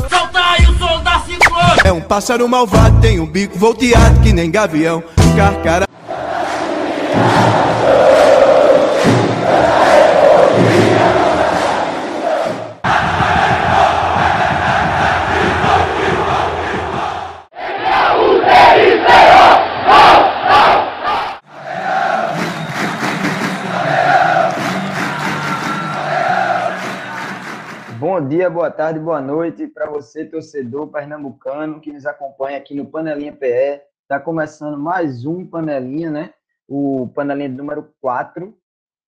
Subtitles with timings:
[0.00, 1.80] Solta aí o som da ciclone!
[1.84, 5.04] É um pássaro malvado, tem um bico volteado que nem gavião.
[5.36, 5.91] Carcara.
[28.42, 33.32] Dia, boa tarde, boa noite para você, torcedor pernambucano que nos acompanha aqui no Panelinha
[33.32, 33.80] PE.
[34.02, 36.34] Está começando mais um Panelinha, né?
[36.66, 38.52] O Panelinha número 4,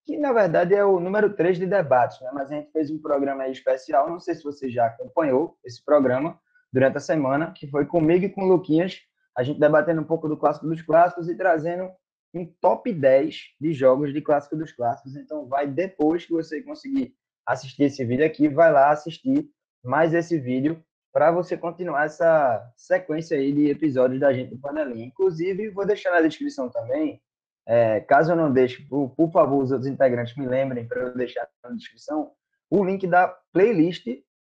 [0.06, 2.30] que na verdade é o número 3 de debates, né?
[2.32, 6.38] Mas a gente fez um programa especial, não sei se você já acompanhou esse programa
[6.72, 9.00] durante a semana, que foi comigo e com o Luquinhas,
[9.36, 11.90] a gente debatendo um pouco do clássico dos clássicos e trazendo
[12.32, 15.16] um top 10 de jogos de clássico dos clássicos.
[15.16, 17.16] Então vai depois que você conseguir
[17.46, 19.48] assistir esse vídeo aqui, vai lá assistir
[19.82, 25.06] mais esse vídeo para você continuar essa sequência aí de episódios da gente do Panelinha.
[25.06, 27.20] Inclusive, vou deixar na descrição também,
[27.66, 31.14] é, caso eu não deixe, por, por, favor, os outros integrantes me lembrem para eu
[31.14, 32.32] deixar na descrição,
[32.68, 34.06] o link da playlist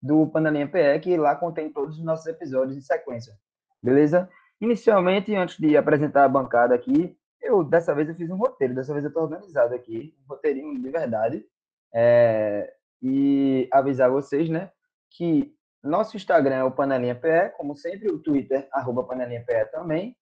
[0.02, 3.34] do Panelinha PE, que lá contém todos os nossos episódios em sequência.
[3.82, 4.30] Beleza?
[4.62, 8.94] Inicialmente, antes de apresentar a bancada aqui, eu dessa vez eu fiz um roteiro, dessa
[8.94, 11.46] vez eu estou organizado aqui, um roteirinho de verdade.
[11.94, 14.72] É, e avisar vocês, né,
[15.12, 20.16] que nosso Instagram é o Panelinha PE, como sempre, o Twitter, arroba Panelinha PE também,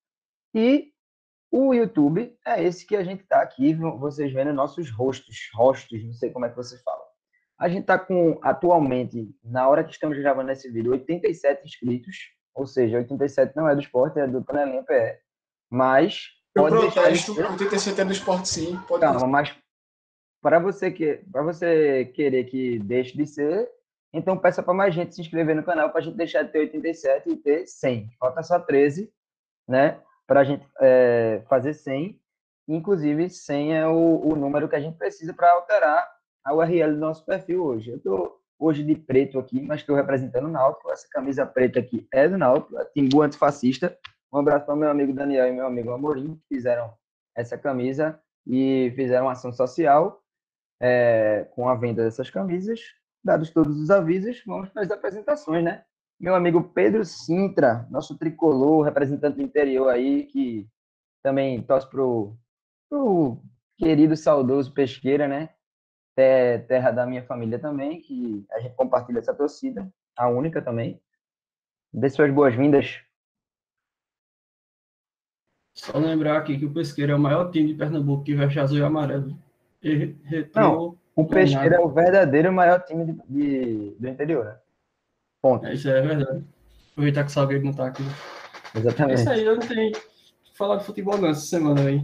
[0.53, 0.91] e
[1.51, 6.13] o YouTube é esse que a gente está aqui, vocês vendo nossos rostos, rostos, não
[6.13, 7.01] sei como é que você fala.
[7.59, 12.15] A gente está com, atualmente, na hora que estamos gravando esse vídeo, 87 inscritos,
[12.53, 15.17] ou seja, 87 não é do esporte, é do Panelinha PE,
[15.71, 16.27] mas...
[16.55, 17.51] Eu protesto, deixar...
[17.51, 19.55] 87 é do esporte sim, pode Calma, mas
[20.41, 23.69] para você que para você querer que deixe de ser,
[24.13, 26.59] então peça para mais gente se inscrever no canal para a gente deixar de ter
[26.59, 28.09] 87 e ter 100.
[28.19, 29.11] Falta só 13,
[29.67, 29.99] né?
[30.25, 32.19] Para a gente é, fazer 100.
[32.67, 36.05] Inclusive, 100 é o, o número que a gente precisa para alterar
[36.43, 37.91] a URL do nosso perfil hoje.
[37.91, 40.91] Eu estou hoje de preto aqui, mas estou representando o Náutico.
[40.91, 43.97] Essa camisa preta aqui é do Náutico, a Timbu Antifascista.
[44.33, 46.93] Um abraço para meu amigo Daniel e meu amigo Amorim, que fizeram
[47.35, 50.21] essa camisa e fizeram ação social
[50.79, 52.79] é, com a venda dessas camisas,
[53.23, 55.83] dados todos os avisos, vamos para as apresentações, né?
[56.19, 60.67] Meu amigo Pedro Sintra, nosso tricolor, representante do interior aí, que
[61.21, 62.35] também torce pro,
[62.89, 63.41] pro
[63.77, 65.49] querido, saudoso Pesqueira, né?
[66.15, 70.99] Terra da minha família também, que a gente compartilha essa torcida, a única também.
[71.93, 72.99] Dê suas boas-vindas.
[75.75, 78.79] Só lembrar aqui que o Pesqueira é o maior time de Pernambuco que veste azul
[78.79, 79.37] e amarelo.
[80.55, 84.55] Não, o Pesqueira é o verdadeiro maior time de, de, do interior, né?
[85.41, 85.65] Ponto.
[85.65, 86.43] É, isso é verdade.
[86.91, 88.03] Aproveitar que o Salgueiro não tá aqui.
[88.75, 89.19] Exatamente.
[89.19, 89.91] É isso aí, eu não tenho
[90.57, 92.03] falar de futebol não essa semana aí.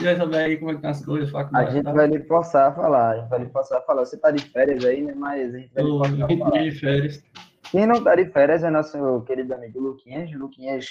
[0.00, 1.32] E aí, saber aí como é que tá as coisas?
[1.32, 1.92] A gente tá?
[1.92, 4.04] vai lhe forçar a falar, a gente vai lhe forçar a falar.
[4.04, 5.14] Você tá de férias aí, né?
[5.14, 6.62] Mas a gente vai lhe a falar.
[6.62, 7.22] de férias.
[7.70, 10.32] Quem não tá de férias é nosso querido amigo Luquinhas.
[10.32, 10.86] Luquinhas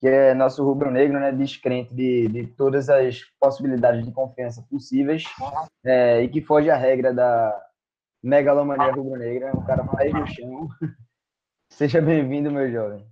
[0.00, 5.24] que é nosso rubro-negro, né, descrente de, de todas as possibilidades de confiança possíveis
[5.84, 7.60] é, e que foge à regra da
[8.22, 10.68] megalomania rubro-negra, um cara mais no chão.
[11.70, 13.06] Seja bem-vindo, meu jovem.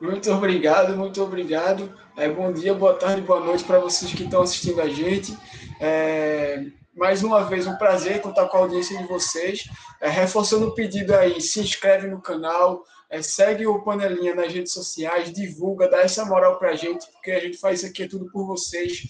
[0.00, 1.92] Muito obrigado, muito obrigado.
[2.16, 5.36] É, bom dia, boa tarde, boa noite para vocês que estão assistindo a gente.
[5.80, 6.64] É,
[6.94, 9.64] mais uma vez, um prazer contar com a audiência de vocês.
[10.00, 14.72] É, reforçando o pedido aí, se inscreve no canal, é, segue o Panelinha nas redes
[14.72, 18.30] sociais, divulga, dá essa moral para a gente, porque a gente faz isso aqui tudo
[18.30, 19.02] por vocês.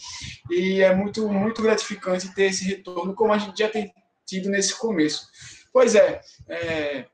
[0.50, 3.92] E é muito, muito gratificante ter esse retorno, como a gente já tem
[4.26, 5.26] tido nesse começo.
[5.72, 7.06] Pois é, é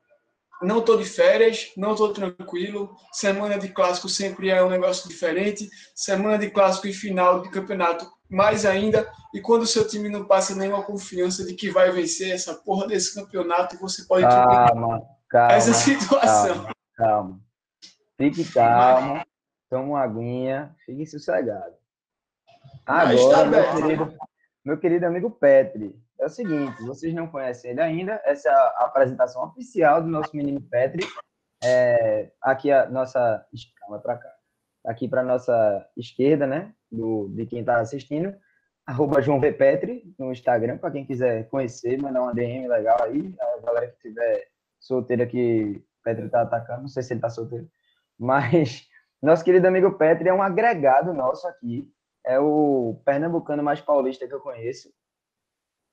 [0.62, 2.94] não estou de férias, não estou tranquilo.
[3.10, 5.68] Semana de clássico sempre é um negócio diferente.
[5.94, 9.10] Semana de clássico e final de campeonato, mais ainda.
[9.34, 12.86] E quando o seu time não passa nenhuma confiança de que vai vencer essa porra
[12.86, 16.54] desse campeonato, você pode calma, calma, essa situação.
[16.54, 17.40] Calma, calma.
[18.16, 19.20] Fique calmo,
[19.68, 21.74] toma uma aguinha, fique sossegado.
[22.86, 24.18] Agora, meu, querido,
[24.64, 28.84] meu querido amigo Petri, é o seguinte, vocês não conhecem ele ainda, essa é a
[28.84, 31.04] apresentação oficial do nosso menino Petri.
[31.64, 33.44] É, aqui a nossa...
[33.80, 34.32] Calma para cá.
[34.84, 38.34] Aqui para nossa esquerda, né, do, de quem está assistindo,
[38.86, 39.52] arroba João V.
[39.52, 44.08] Petri no Instagram, para quem quiser conhecer, mandar uma DM legal aí, a galera que
[44.08, 44.51] tiver
[44.82, 47.70] solteira que Petri está atacando, não sei se ele está solteiro,
[48.18, 48.86] mas
[49.22, 51.90] nosso querido amigo Petri é um agregado nosso aqui,
[52.26, 54.92] é o pernambucano mais paulista que eu conheço,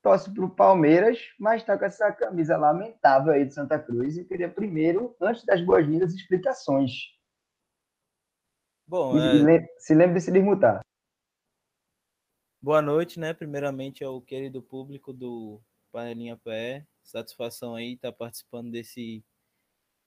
[0.01, 4.25] torce para o Palmeiras, mas está com essa camisa lamentável aí de Santa Cruz e
[4.25, 6.91] queria primeiro, antes das boas-vindas, explicações.
[8.88, 9.68] Bom, e, é...
[9.77, 10.81] se lembre de se desmutar.
[12.62, 13.33] Boa noite, né?
[13.33, 16.86] Primeiramente ao querido público do Panelinha PE.
[17.10, 19.24] Satisfação aí estar tá participando desse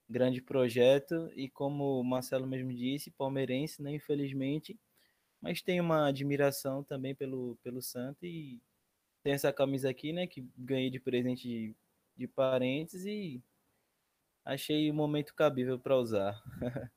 [0.08, 4.78] grande projeto e como o Marcelo mesmo disse, palmeirense, né, infelizmente,
[5.40, 8.60] mas tenho uma admiração também pelo pelo Santo e
[9.24, 11.74] tem essa camisa aqui, né, que ganhei de presente de,
[12.16, 13.42] de parentes e
[14.44, 16.40] achei o momento cabível para usar.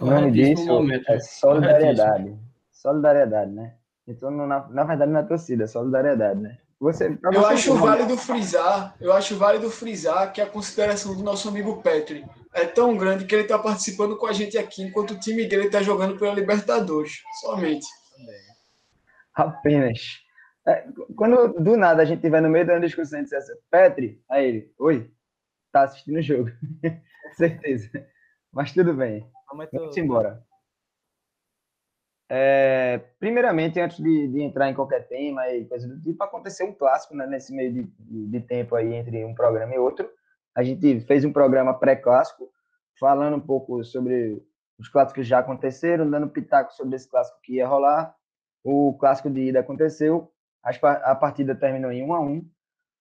[0.00, 1.08] O nome disso momento.
[1.08, 2.36] é solidariedade.
[2.72, 3.76] Solidariedade, né?
[4.08, 6.58] Então, na, na verdade, não é torcida, é solidariedade, né?
[6.82, 11.80] Você, eu acho válido frisar, eu acho válido frisar que a consideração do nosso amigo
[11.80, 15.46] Petri é tão grande que ele está participando com a gente aqui, enquanto o time
[15.46, 17.86] dele está jogando pela Libertadores, somente.
[19.32, 20.00] Apenas.
[20.66, 20.84] É,
[21.14, 24.74] quando do nada a gente estiver no meio da discussão e dissesse, Petri, aí ele,
[24.76, 25.08] oi,
[25.70, 26.50] tá assistindo o jogo.
[27.38, 27.90] Certeza.
[28.52, 29.24] Mas tudo bem.
[29.72, 30.44] Vamos embora.
[32.34, 36.72] É, primeiramente, antes de, de, entrar em qualquer tema e coisa do tipo, aconteceu um
[36.72, 40.08] clássico né, nesse meio de, de, tempo aí entre um programa e outro.
[40.54, 42.50] A gente fez um programa pré-clássico,
[42.98, 44.42] falando um pouco sobre
[44.78, 48.16] os clássicos que já aconteceram, dando pitaco sobre esse clássico que ia rolar.
[48.64, 50.32] O clássico de ida aconteceu,
[50.62, 52.50] a partida terminou em 1 a 1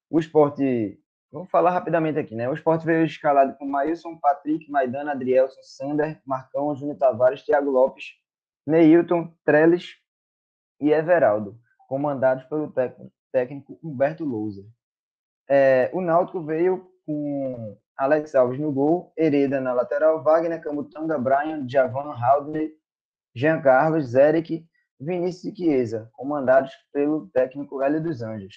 [0.10, 1.00] O esporte,
[1.32, 2.50] vamos falar rapidamente aqui, né?
[2.50, 8.20] O esporte veio escalado com Maílson, Patrick, Maidana, Adrielson, Sander, Marcão, Júnior Tavares, Thiago Lopes,
[8.72, 9.98] Neilton, Trellis
[10.80, 12.74] e Everaldo, comandados pelo
[13.32, 14.66] técnico Humberto Lousa.
[15.50, 21.68] É, o Náutico veio com Alex Alves no gol, Hereda na lateral, Wagner, Camutanga, Brian,
[21.68, 22.72] Javan, Haldner,
[23.36, 24.66] Jean Carlos, Zeric
[24.98, 28.56] Vinícius e Chiesa, comandados pelo técnico Hélio dos Anjos.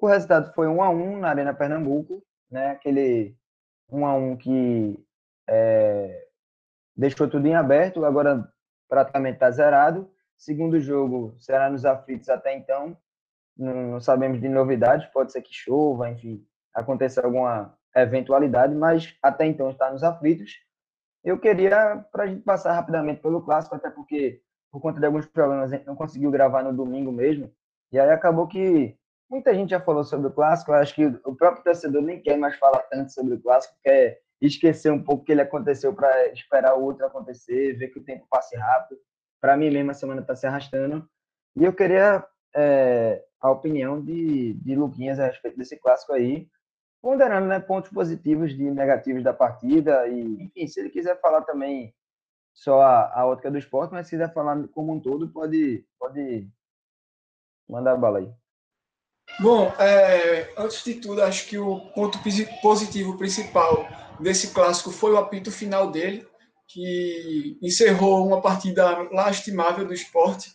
[0.00, 2.70] O resultado foi 1 a 1 na Arena Pernambuco, né?
[2.70, 3.36] Aquele
[3.90, 5.04] 1 a 1 que
[5.48, 6.26] é,
[6.96, 8.50] deixou tudo em aberto, agora
[8.88, 10.10] praticamente está zerado.
[10.36, 12.96] Segundo jogo será nos aflitos até então.
[13.56, 19.70] Não, sabemos de novidades, pode ser que chova, enfim, aconteça alguma eventualidade, mas até então
[19.70, 20.52] está nos aflitos.
[21.24, 25.26] Eu queria, para a gente passar rapidamente pelo clássico, até porque por conta de alguns
[25.26, 27.50] problemas, a gente não conseguiu gravar no domingo mesmo.
[27.90, 28.94] E aí acabou que
[29.28, 30.70] muita gente já falou sobre o clássico.
[30.70, 34.20] Eu acho que o próprio torcedor nem quer mais falar tanto sobre o clássico, quer
[34.40, 38.26] esquecer um pouco que ele aconteceu para esperar o outro acontecer, ver que o tempo
[38.30, 39.00] passe rápido.
[39.40, 41.08] Para mim mesmo, a semana está se arrastando.
[41.56, 42.24] E eu queria
[42.54, 46.48] é, a opinião de, de Luquinhas a respeito desse clássico aí,
[47.02, 50.06] ponderando né, pontos positivos e negativos da partida.
[50.08, 51.94] E, enfim, se ele quiser falar também
[52.54, 56.48] só a, a ótica do esporte, mas se quiser falar como um todo, pode, pode
[57.68, 58.32] mandar a bala aí.
[59.40, 62.18] Bom, é, antes de tudo, acho que o ponto
[62.62, 63.86] positivo principal
[64.20, 66.26] desse clássico foi o apito final dele,
[66.68, 70.52] que encerrou uma partida lastimável do esporte.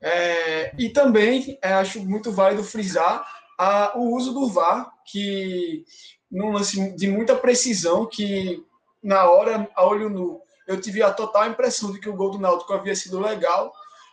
[0.00, 3.26] É, e também é, acho muito válido frisar
[3.58, 5.84] a, o uso do VAR, que
[6.30, 8.62] num lance de muita precisão, que
[9.02, 12.38] na hora, a olho nu, eu tive a total impressão de que o gol do
[12.38, 13.72] Náutico havia sido legal,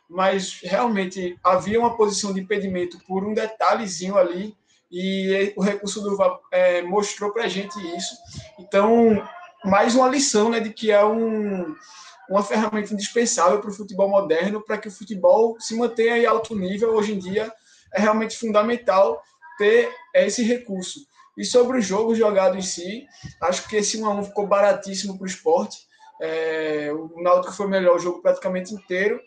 [0.10, 4.56] mas realmente havia uma posição de impedimento por um detalhezinho ali
[4.92, 8.16] e o recurso do VAR é, mostrou para a gente isso.
[8.60, 9.26] Então,
[9.64, 11.76] mais uma lição né, de que é um,
[12.30, 16.56] uma ferramenta indispensável para o futebol moderno, para que o futebol se mantenha em alto
[16.56, 16.94] nível.
[16.94, 17.52] Hoje em dia
[17.94, 19.22] é realmente fundamental
[19.58, 21.00] ter esse recurso.
[21.38, 23.06] E sobre o jogo jogado em si,
[23.42, 25.78] acho que esse 1x1 ficou baratíssimo para o esporte.
[26.22, 29.20] É, o Náutico foi melhor o jogo praticamente inteiro,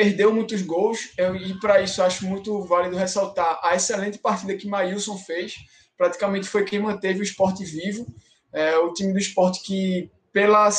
[0.00, 4.66] perdeu muitos gols, eu, e para isso acho muito válido ressaltar a excelente partida que
[4.66, 5.56] Maílson fez,
[5.94, 8.06] praticamente foi quem manteve o esporte vivo,
[8.50, 10.70] é, o time do esporte que, pela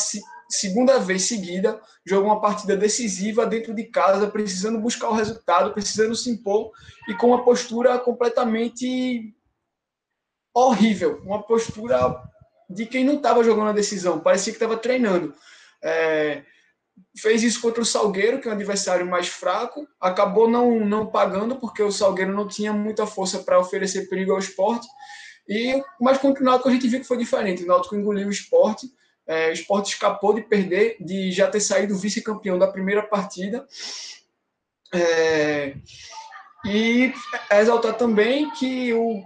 [0.49, 6.15] segunda vez seguida, jogou uma partida decisiva dentro de casa, precisando buscar o resultado, precisando
[6.15, 6.71] se impor,
[7.07, 9.35] e com uma postura completamente
[10.51, 12.19] horrível, uma postura
[12.67, 15.31] de quem não estava jogando a decisão, parecia que estava treinando.
[15.83, 16.43] É,
[17.17, 21.55] fez isso contra o Salgueiro, que é um adversário mais fraco, acabou não, não pagando,
[21.55, 24.87] porque o Salgueiro não tinha muita força para oferecer perigo ao esporte.
[25.47, 27.63] E, mas contra o Náutico a gente viu que foi diferente.
[27.63, 28.87] O Náutico engoliu o esporte,
[29.27, 33.65] é, o esporte escapou de perder, de já ter saído vice-campeão da primeira partida.
[34.93, 35.75] É,
[36.65, 37.13] e
[37.51, 39.21] exaltar também que o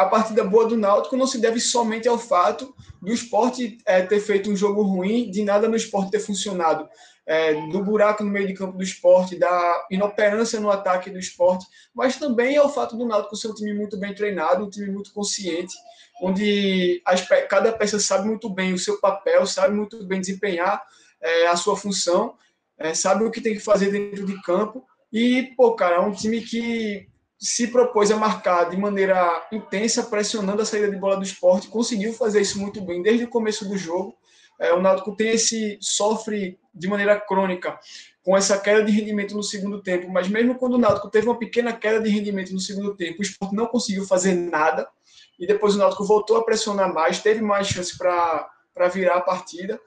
[0.00, 4.18] a partida boa do Náutico não se deve somente ao fato do esporte é, ter
[4.18, 6.88] feito um jogo ruim, de nada no esporte ter funcionado,
[7.26, 11.66] é, do buraco no meio de campo do esporte, da inoperância no ataque do esporte,
[11.94, 15.12] mas também ao fato do Náutico ser um time muito bem treinado, um time muito
[15.12, 15.74] consciente,
[16.20, 20.82] onde as, cada peça sabe muito bem o seu papel, sabe muito bem desempenhar
[21.20, 22.34] é, a sua função,
[22.78, 24.84] é, sabe o que tem que fazer dentro de campo.
[25.12, 27.08] E, pô, cara, é um time que
[27.38, 32.12] se propôs a marcar de maneira intensa, pressionando a saída de bola do esporte, conseguiu
[32.12, 34.14] fazer isso muito bem desde o começo do jogo.
[34.58, 37.78] É, o Náutico tem esse sofre de maneira crônica
[38.22, 41.38] com essa queda de rendimento no segundo tempo, mas mesmo quando o Náutico teve uma
[41.38, 44.88] pequena queda de rendimento no segundo tempo, o esporte não conseguiu fazer nada
[45.38, 49.80] e depois o Náutico voltou a pressionar mais, teve mais chance para virar a partida.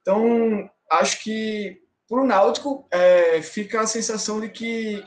[0.00, 5.04] Então, acho que para o Náutico é, fica a sensação de que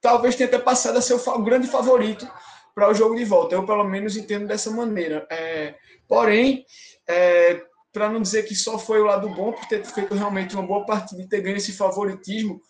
[0.00, 2.26] talvez tenha até passado a ser o grande favorito
[2.74, 3.54] para o jogo de volta.
[3.54, 5.26] Eu, pelo menos, entendo dessa maneira.
[5.30, 5.74] É,
[6.08, 6.64] porém,
[7.06, 10.66] é, para não dizer que só foi o lado bom por ter feito realmente uma
[10.66, 12.60] boa partida e ter ganho esse favoritismo,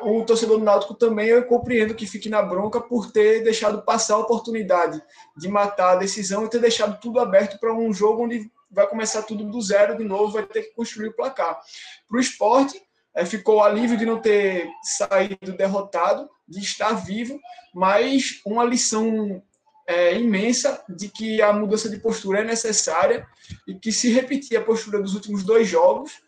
[0.00, 4.14] o torcedor do Náutico também eu compreendo que fique na bronca por ter deixado passar
[4.14, 5.02] a oportunidade
[5.36, 9.22] de matar a decisão e ter deixado tudo aberto para um jogo onde vai começar
[9.22, 11.60] tudo do zero de novo, vai ter que construir o placar.
[12.08, 12.82] Para o esporte,
[13.14, 17.38] é, ficou alívio de não ter saído derrotado, de estar vivo,
[17.72, 19.40] mas uma lição
[19.86, 23.26] é, imensa de que a mudança de postura é necessária
[23.66, 26.22] e que se repetir a postura dos últimos dois jogos,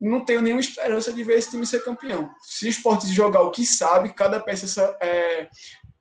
[0.00, 2.30] não tenho nenhuma esperança de ver esse time ser campeão.
[2.42, 5.48] Se o esporte jogar o que sabe, cada peça é,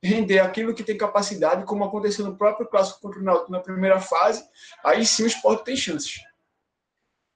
[0.01, 3.99] render aquilo que tem capacidade, como aconteceu no próprio clássico contra o Náutico na primeira
[3.99, 4.43] fase,
[4.83, 6.21] aí sim o esporte tem chances.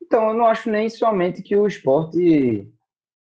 [0.01, 2.71] Então, eu não acho nem somente que o esporte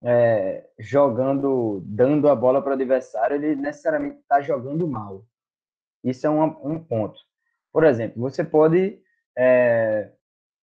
[0.02, 5.25] é, jogando, dando a bola para o adversário, ele necessariamente está jogando mal.
[6.02, 7.18] Isso é um, um ponto.
[7.73, 9.00] Por exemplo, você pode
[9.37, 10.12] é,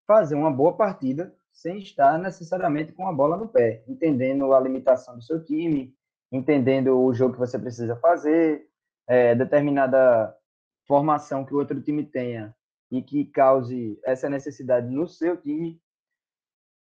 [0.06, 5.16] fazer uma boa partida sem estar necessariamente com a bola no pé, entendendo a limitação
[5.16, 5.94] do seu time,
[6.32, 8.68] entendendo o jogo que você precisa fazer,
[9.08, 10.36] é, determinada
[10.88, 12.56] formação que o outro time tenha
[12.92, 15.82] e que cause essa necessidade no seu time.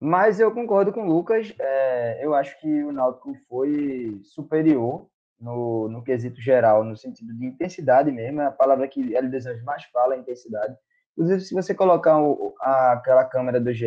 [0.00, 5.08] Mas eu concordo com o Lucas, é, eu acho que o Náutico foi superior
[5.42, 9.28] no, no quesito geral, no sentido de intensidade mesmo, é a palavra que L.
[9.28, 10.76] dos mais fala, intensidade.
[11.12, 13.86] Inclusive, se você colocar o, a, aquela câmera do GE,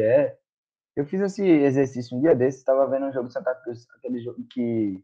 [0.96, 4.20] eu fiz esse exercício um dia desses, estava vendo um jogo de Santa Cruz, aquele
[4.20, 5.02] jogo que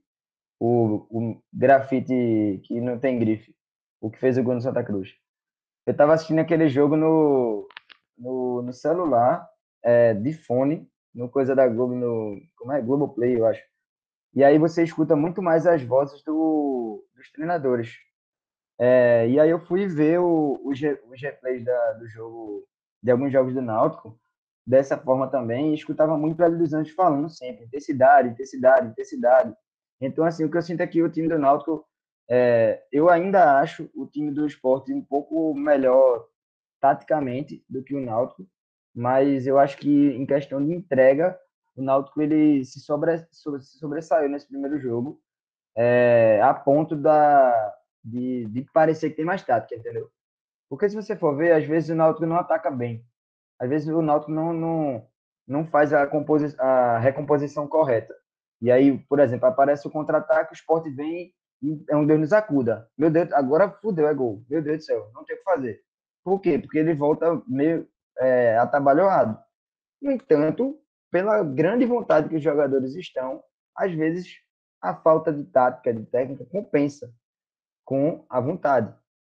[0.59, 3.55] o, o grafite que não tem grife,
[4.01, 5.09] o que fez o gol no Santa Cruz.
[5.87, 7.67] Eu estava assistindo aquele jogo no,
[8.17, 9.49] no, no celular,
[9.83, 13.70] é, de fone, no coisa da Globo, no como é Globo Play, eu acho.
[14.33, 17.95] E aí você escuta muito mais as vozes do, dos treinadores.
[18.79, 20.79] É, e aí eu fui ver os,
[21.21, 21.63] replays
[21.99, 22.67] do jogo,
[23.03, 24.19] de alguns jogos do Náutico,
[24.65, 29.55] dessa forma também, e escutava muito o Hélio dos Anjos falando sempre, intensidade, intensidade, intensidade.
[29.99, 31.85] Então, assim, o que eu sinto é que o time do Náutico,
[32.29, 36.25] é, eu ainda acho o time do esporte um pouco melhor
[36.79, 38.47] taticamente do que o Náutico,
[38.95, 41.37] mas eu acho que em questão de entrega,
[41.81, 45.19] o Náutico ele se, sobre, se sobressaiu nesse primeiro jogo,
[45.75, 50.09] é, a ponto da, de, de parecer que tem mais tática, entendeu?
[50.69, 53.05] Porque se você for ver, às vezes o Náutico não ataca bem.
[53.59, 55.07] Às vezes o Náutico não, não,
[55.47, 56.03] não faz a,
[56.59, 58.15] a recomposição correta.
[58.61, 62.33] E aí, por exemplo, aparece o contra-ataque, o esporte vem e é um Deus nos
[62.33, 62.89] acuda.
[62.97, 64.43] Meu Deus, agora fudeu, é gol.
[64.49, 65.81] Meu Deus do céu, não tem o que fazer.
[66.23, 66.57] Por quê?
[66.57, 69.37] Porque ele volta meio é, atabalhoado.
[70.01, 70.80] No entanto,
[71.11, 73.43] pela grande vontade que os jogadores estão,
[73.75, 74.39] às vezes
[74.81, 77.13] a falta de tática, de técnica, compensa
[77.85, 78.93] com a vontade.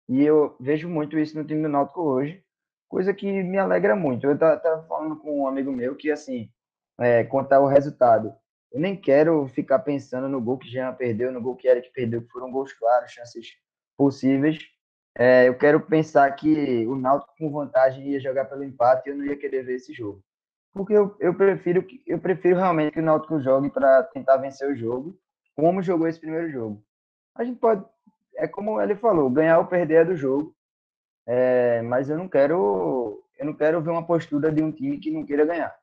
[0.08, 2.42] E eu vejo muito isso no time do Náutico hoje,
[2.88, 4.26] coisa que me alegra muito.
[4.26, 6.50] Eu estava falando com um amigo meu que, assim,
[6.98, 8.34] é, contar o resultado.
[8.72, 12.22] Eu nem quero ficar pensando no gol que Jean perdeu, no gol que Eric perdeu,
[12.22, 13.48] que foram gols claros, chances
[13.96, 14.58] possíveis.
[15.16, 19.16] É, eu quero pensar que o Náutico com vantagem ia jogar pelo empate e eu
[19.16, 20.22] não ia querer ver esse jogo.
[20.76, 24.76] Porque eu, eu prefiro eu prefiro realmente que o Náutico jogue para tentar vencer o
[24.76, 25.18] jogo,
[25.54, 26.84] como jogou esse primeiro jogo.
[27.34, 27.82] A gente pode
[28.36, 30.54] é como ele falou, ganhar ou perder é do jogo.
[31.26, 35.10] É, mas eu não quero eu não quero ver uma postura de um time que
[35.10, 35.74] não queira ganhar.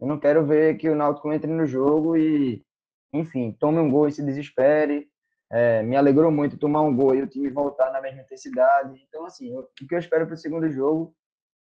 [0.00, 2.64] Eu não quero ver que o Náutico entre no jogo e,
[3.12, 5.06] enfim, tome um gol e se desespere.
[5.50, 9.04] É, me alegrou muito tomar um gol e o time voltar na mesma intensidade.
[9.06, 11.14] Então, assim, o que eu espero para o segundo jogo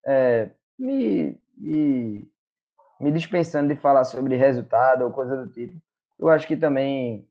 [0.08, 0.50] é
[0.80, 2.33] me, me,
[3.04, 5.78] me dispensando de falar sobre resultado ou coisa do tipo.
[6.18, 7.28] Eu acho que também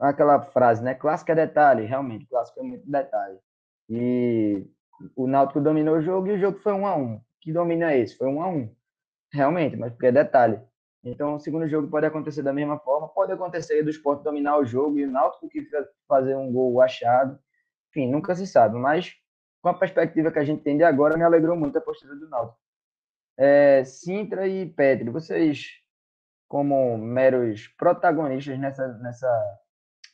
[0.00, 0.94] aquela frase, né?
[0.94, 3.38] Clássico é detalhe, realmente, clássico é muito detalhe.
[3.88, 4.66] E
[5.14, 7.20] o Náutico dominou o jogo e o jogo foi um a um.
[7.40, 8.16] Que domina esse?
[8.16, 8.74] Foi um a um.
[9.32, 10.60] Realmente, mas porque é detalhe.
[11.04, 14.64] Então, o segundo jogo pode acontecer da mesma forma, pode acontecer do esporte dominar o
[14.64, 15.66] jogo e o Náutico que
[16.08, 17.38] fazer um gol achado.
[17.90, 19.14] Enfim, nunca se sabe, mas
[19.60, 22.28] com a perspectiva que a gente tem de agora, me alegrou muito a postura do
[22.28, 22.61] Náutico.
[23.36, 25.68] É, Sintra e Petri, vocês,
[26.48, 28.88] como meros protagonistas nessa.
[28.98, 29.58] nessa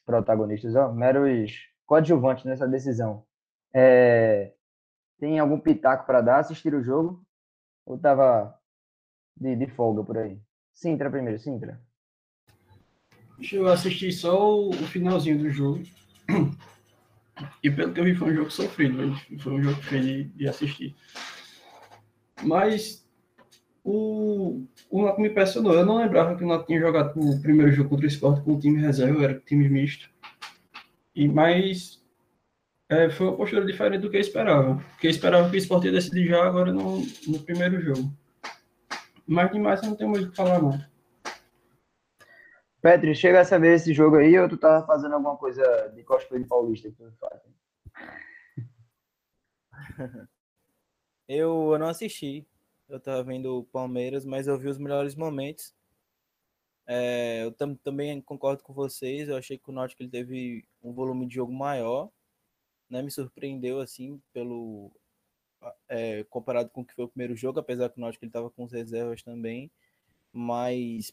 [0.05, 1.53] protagonistas, ó, meros
[1.85, 3.27] coadjuvantes nessa decisão,
[3.75, 4.55] é,
[5.19, 6.39] tem algum pitaco para dar?
[6.39, 7.23] Assistir o jogo?
[7.85, 8.59] Ou tava
[9.37, 10.41] de, de folga por aí?
[10.73, 11.81] Sintra primeiro, Sintra.
[13.53, 15.83] Eu assisti só o, finalzinho do jogo.
[17.63, 19.15] E pelo que eu vi, foi um jogo sofrido.
[19.39, 20.97] Foi um jogo feio de assistir.
[22.43, 23.08] Mas
[23.91, 25.73] o, o Nato me impressionou.
[25.73, 28.53] Eu não lembrava que o Nato tinha jogado o primeiro jogo contra o Sport com
[28.53, 30.11] o time reserva, era time misto.
[31.15, 32.05] E, mas
[32.91, 34.77] é, foi uma postura diferente do que eu esperava.
[34.91, 38.13] Porque eu esperava que o Sport ia decidir já agora no, no primeiro jogo.
[39.27, 40.79] Mas demais eu não tenho muito o que falar, não.
[42.83, 46.43] Petri, chega a saber esse jogo aí ou tu tá fazendo alguma coisa de cosplay
[46.43, 47.41] de paulista que tu faz?
[51.27, 52.47] Eu, eu não assisti.
[52.89, 55.75] Eu tava vendo o Palmeiras, mas eu vi os melhores momentos.
[56.87, 59.29] É, eu tam, também concordo com vocês.
[59.29, 62.11] Eu achei que o Náutico ele teve um volume de jogo maior.
[62.89, 63.03] Né?
[63.03, 64.91] Me surpreendeu assim pelo
[65.89, 68.51] é, comparado com o que foi o primeiro jogo, apesar que o Náutico ele estava
[68.51, 69.71] com reservas também,
[70.33, 71.13] mas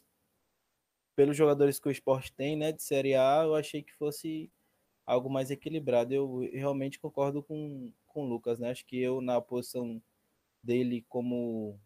[1.14, 4.50] pelos jogadores que o esporte tem, né, de Série A, eu achei que fosse
[5.06, 6.14] algo mais equilibrado.
[6.14, 8.70] Eu realmente concordo com, com o Lucas, né?
[8.70, 10.02] Acho que eu, na posição
[10.66, 11.78] dele como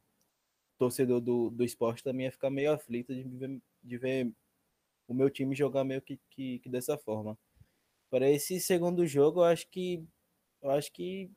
[0.79, 4.33] torcedor do, do esporte, também ia ficar meio aflito de ver, de ver
[5.07, 7.39] o meu time jogar meio que, que, que dessa forma.
[8.09, 10.05] Para esse segundo jogo, eu acho que
[10.63, 11.31] eu acho que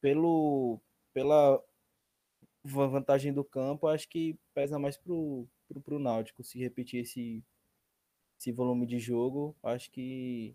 [0.00, 0.80] pelo,
[1.12, 1.62] pela
[2.64, 7.42] vantagem do campo, acho que pesa mais pro, pro, pro Náutico se repetir esse,
[8.38, 9.56] esse volume de jogo.
[9.62, 10.54] Acho que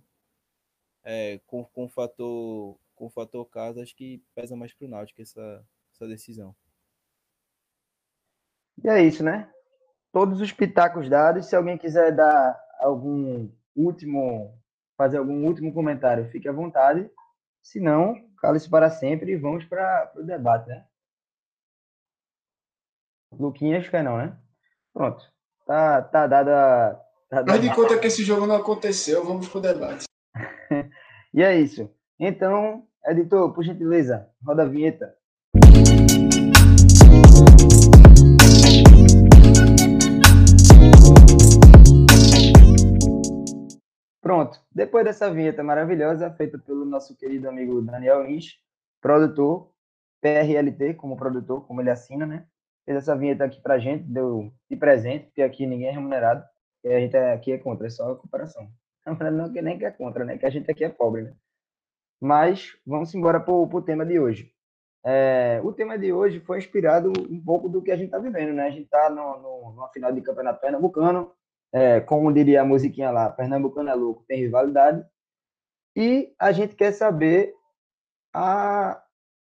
[1.03, 5.21] é, com, com o fator com o fator casa, acho que pesa mais pro Náutico
[5.21, 5.65] essa,
[5.99, 6.55] essa decisão.
[8.81, 9.51] E é isso, né?
[10.11, 11.45] Todos os pitacos dados.
[11.47, 14.57] Se alguém quiser dar algum último,
[14.97, 17.09] fazer algum último comentário, fique à vontade.
[17.61, 20.85] Se não, cale-se para sempre e vamos para o debate, né?
[23.33, 24.37] Luquinhas quer não, né?
[24.93, 25.31] Pronto.
[25.67, 26.99] Tá, tá dada.
[27.29, 30.05] Tá Mas de conta que esse jogo não aconteceu, vamos para o debate.
[31.33, 31.93] e é isso.
[32.17, 35.18] Então, editor, por gentileza, roda a vinheta.
[44.29, 48.59] Pronto, depois dessa vinheta maravilhosa, feita pelo nosso querido amigo Daniel Lins,
[49.01, 49.71] produtor,
[50.21, 52.45] PRLT como produtor, como ele assina, né?
[52.85, 56.45] Fez essa vinheta aqui pra gente, deu de presente, porque aqui ninguém é remunerado,
[56.83, 58.69] e a gente é, aqui é contra, é só a comparação.
[59.33, 60.37] Não que nem que é contra, né?
[60.37, 61.33] Que a gente aqui é pobre, né?
[62.21, 64.53] Mas vamos embora pro, pro tema de hoje.
[65.03, 68.53] É, o tema de hoje foi inspirado um pouco do que a gente está vivendo,
[68.53, 68.67] né?
[68.67, 71.31] A gente está no, no, numa final de campeonato pernambucano,
[71.71, 75.05] é, como diria a musiquinha lá, Pernambucano é louco, tem rivalidade.
[75.95, 77.53] E a gente quer saber
[78.33, 79.01] a,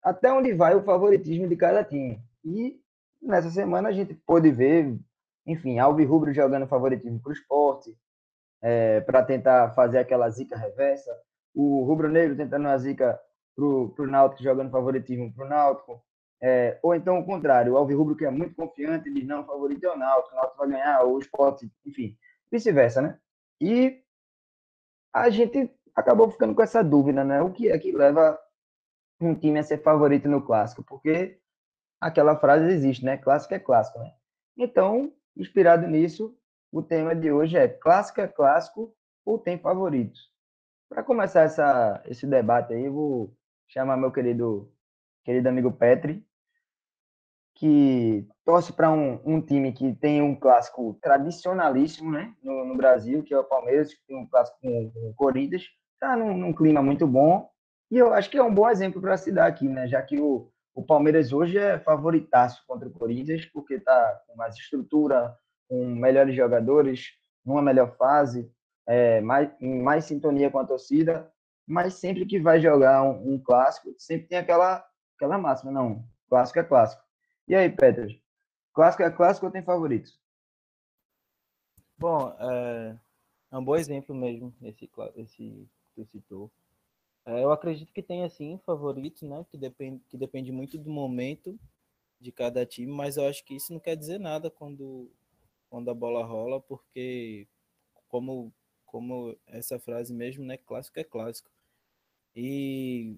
[0.04, 2.22] até onde vai o favoritismo de cada time.
[2.44, 2.80] E
[3.22, 4.98] nessa semana a gente pôde ver,
[5.46, 7.98] enfim, Alves Rubro jogando favoritismo para o esporte,
[8.62, 11.12] é, para tentar fazer aquela zica reversa.
[11.54, 13.20] O Rubro Negro tentando uma zica
[13.56, 16.04] para o Náutico, jogando favoritismo para o Náutico.
[16.42, 19.92] É, ou então o contrário, o Alvirrubro que é muito confiante, diz não, favorito é
[19.92, 22.16] o Náutico, o Náutico vai ganhar, ou o Sport, enfim,
[22.52, 23.20] vice-versa, né?
[23.60, 24.04] E
[25.12, 27.42] a gente acabou ficando com essa dúvida, né?
[27.42, 28.40] O que é que leva
[29.20, 30.84] um time a ser favorito no clássico?
[30.84, 31.40] Porque
[32.00, 33.18] aquela frase existe, né?
[33.18, 34.14] Clássico é clássico, né?
[34.56, 36.38] Então, inspirado nisso,
[36.72, 38.96] o tema de hoje é clássico é clássico
[39.26, 40.32] ou tem favoritos?
[40.88, 44.72] Para começar essa, esse debate aí, eu vou chamar meu querido
[45.24, 46.26] querido amigo Petri,
[47.58, 53.24] que torce para um, um, time que tem um clássico tradicionalíssimo né, no, no, Brasil,
[53.24, 56.54] que é o Palmeiras, que tem um clássico com, com o Corinthians, está num, num,
[56.54, 57.50] clima muito bom.
[57.90, 60.20] E eu acho que é um bom exemplo para se dar aqui, né, já que
[60.20, 65.36] o, o Palmeiras hoje é favoritaço contra o Corinthians, porque está com mais estrutura,
[65.68, 67.08] com melhores jogadores,
[67.44, 68.52] numa melhor fase,
[68.88, 71.28] é, mais, em mais sintonia com a torcida,
[71.68, 76.06] mas sempre que vai jogar um, um clássico, sempre tem aquela aquela máxima, não.
[76.30, 77.07] Clássico é clássico.
[77.48, 78.16] E aí, Peters?
[78.74, 80.20] Clássico é clássico ou tem favoritos?
[81.98, 82.98] Bom, é,
[83.52, 86.52] é um bom exemplo mesmo, esse, esse que citou.
[87.26, 89.46] É, eu acredito que tem assim favoritos, né?
[89.52, 91.60] Que depende, que depende muito do momento
[92.20, 95.12] de cada time, mas eu acho que isso não quer dizer nada quando,
[95.70, 97.48] quando a bola rola, porque
[98.10, 98.54] como,
[98.86, 100.58] como essa frase mesmo, né?
[100.58, 101.50] Clássico é clássico.
[102.36, 103.18] E,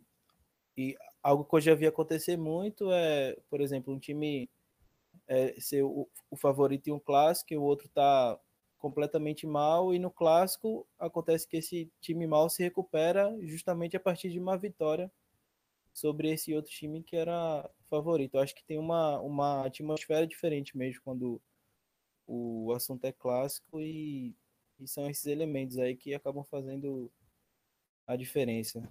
[0.77, 4.49] e algo que eu já vi acontecer muito é, por exemplo, um time
[5.27, 8.39] é, ser o, o favorito em um clássico e o outro tá
[8.79, 14.31] completamente mal, e no clássico acontece que esse time mal se recupera justamente a partir
[14.31, 15.11] de uma vitória
[15.93, 18.35] sobre esse outro time que era favorito.
[18.35, 21.41] Eu acho que tem uma, uma atmosfera diferente mesmo quando
[22.25, 24.33] o assunto é clássico e,
[24.79, 27.11] e são esses elementos aí que acabam fazendo
[28.07, 28.81] a diferença.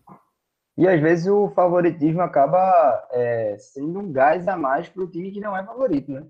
[0.78, 5.32] E às vezes o favoritismo acaba é, sendo um gás a mais para o time
[5.32, 6.26] que não é favorito, né?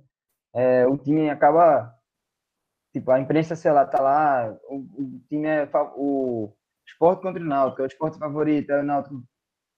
[0.54, 1.98] É, o time acaba
[2.92, 6.52] Tipo, a imprensa, sei lá, tá lá, o, o time é o
[6.86, 9.22] esporte contra o Náutico, é o esporte favorito, é o Náutico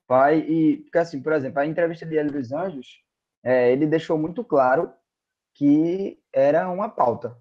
[0.09, 0.79] vai e...
[0.85, 3.03] Porque assim, por exemplo, a entrevista de Hélio dos Anjos,
[3.45, 4.93] é, ele deixou muito claro
[5.55, 7.37] que era uma pauta.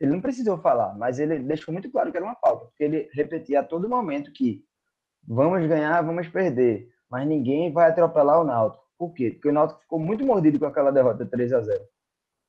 [0.00, 3.08] Ele não precisou falar, mas ele deixou muito claro que era uma pauta, porque ele
[3.12, 4.64] repetia a todo momento que
[5.26, 8.84] vamos ganhar, vamos perder, mas ninguém vai atropelar o Náutico.
[8.98, 9.30] Por quê?
[9.30, 11.84] Porque o Náutico ficou muito mordido com aquela derrota 3 a 0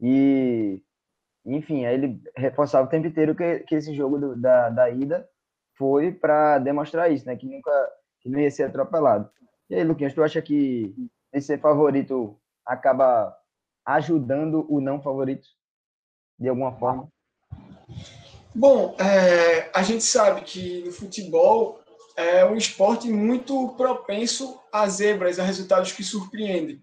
[0.02, 0.82] E
[1.46, 5.28] enfim, aí ele reforçava o tempo inteiro que, que esse jogo do, da, da ida
[5.78, 7.38] foi para demonstrar isso, né?
[7.38, 7.72] Que nunca
[8.20, 9.30] que não ia ser atropelado.
[9.70, 10.94] E aí, Luquinhas, tu acha que
[11.32, 13.34] esse favorito acaba
[13.86, 15.48] ajudando o não favorito
[16.38, 17.08] de alguma forma?
[18.54, 21.80] Bom, é, a gente sabe que no futebol
[22.18, 26.82] é um esporte muito propenso a zebras, a resultados que surpreendem.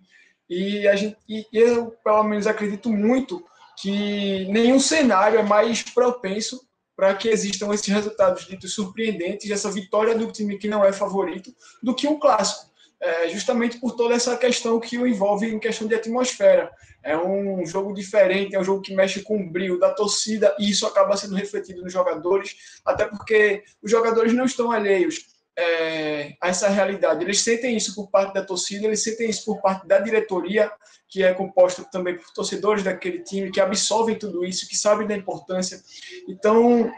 [0.48, 3.44] E, a gente, e eu, pelo menos, acredito muito
[3.76, 6.64] que nenhum cenário é mais propenso
[6.96, 11.52] para que existam esses resultados ditos surpreendentes, essa vitória do time que não é favorito,
[11.82, 12.70] do que um clássico.
[13.00, 16.70] É, justamente por toda essa questão que o envolve em questão de atmosfera.
[17.02, 20.70] É um jogo diferente, é um jogo que mexe com o brilho da torcida e
[20.70, 26.48] isso acaba sendo refletido nos jogadores, até porque os jogadores não estão alheios é, a
[26.48, 27.22] essa realidade.
[27.24, 30.70] Eles sentem isso por parte da torcida, eles sentem isso por parte da diretoria,
[31.08, 35.16] que é composta também por torcedores daquele time, que absorvem tudo isso, que sabem da
[35.16, 35.80] importância.
[36.28, 36.90] Então,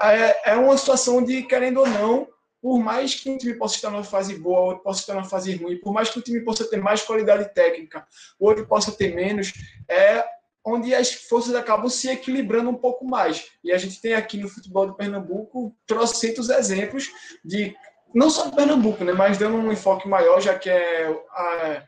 [0.00, 2.28] é, é uma situação de, querendo ou não,
[2.64, 5.54] por mais que um time possa estar numa fase boa, outro possa estar numa fase
[5.54, 8.06] ruim, por mais que o time possa ter mais qualidade técnica,
[8.40, 9.52] outro possa ter menos,
[9.86, 10.24] é
[10.64, 13.50] onde as forças acabam se equilibrando um pouco mais.
[13.62, 17.10] E a gente tem aqui no futebol de Pernambuco trocentos exemplos
[17.44, 17.76] de
[18.14, 21.82] não só do Pernambuco, né, mas dando um enfoque maior, já que é a,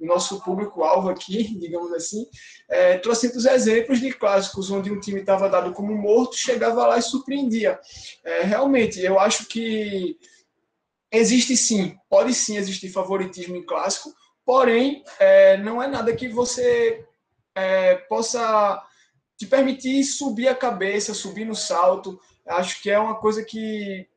[0.00, 2.26] o nosso público-alvo aqui, digamos assim,
[2.68, 7.02] é, trocentos exemplos de clássicos onde um time estava dado como morto, chegava lá e
[7.02, 7.78] surpreendia.
[8.24, 10.16] É, realmente, eu acho que
[11.10, 17.04] existe sim, pode sim existir favoritismo em clássico, porém, é, não é nada que você
[17.54, 18.82] é, possa
[19.36, 22.20] te permitir subir a cabeça, subir no salto.
[22.46, 24.08] Acho que é uma coisa que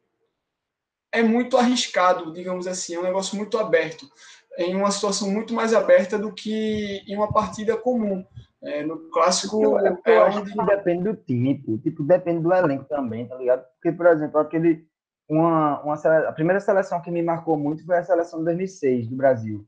[1.12, 4.10] é muito arriscado, digamos assim, é um negócio muito aberto,
[4.58, 8.26] em uma situação muito mais aberta do que em uma partida comum.
[8.64, 9.64] É, no clássico.
[9.64, 10.54] Eu, eu é acho onde...
[10.54, 11.80] que depende do time, pô.
[11.80, 13.66] tipo, depende do elenco também, tá ligado?
[13.74, 14.88] Porque, por exemplo, aquele.
[15.28, 19.16] Uma, uma, a primeira seleção que me marcou muito foi a seleção de 2006 do
[19.16, 19.66] Brasil.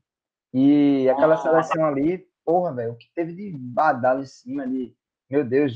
[0.52, 1.38] E aquela ah.
[1.38, 4.94] seleção ali, porra, velho, o que teve de badalo em cima de.
[5.28, 5.74] Meu Deus,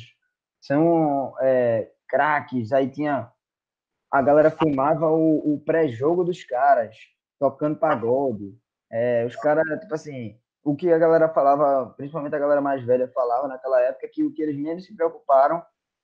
[0.60, 2.70] são é, craques.
[2.72, 3.32] Aí tinha
[4.10, 6.96] a galera filmava o, o pré-jogo dos caras,
[7.38, 8.56] tocando pagode.
[8.90, 13.08] É, os caras, tipo assim, o que a galera falava, principalmente a galera mais velha
[13.08, 15.62] falava naquela época, que o que eles menos se preocuparam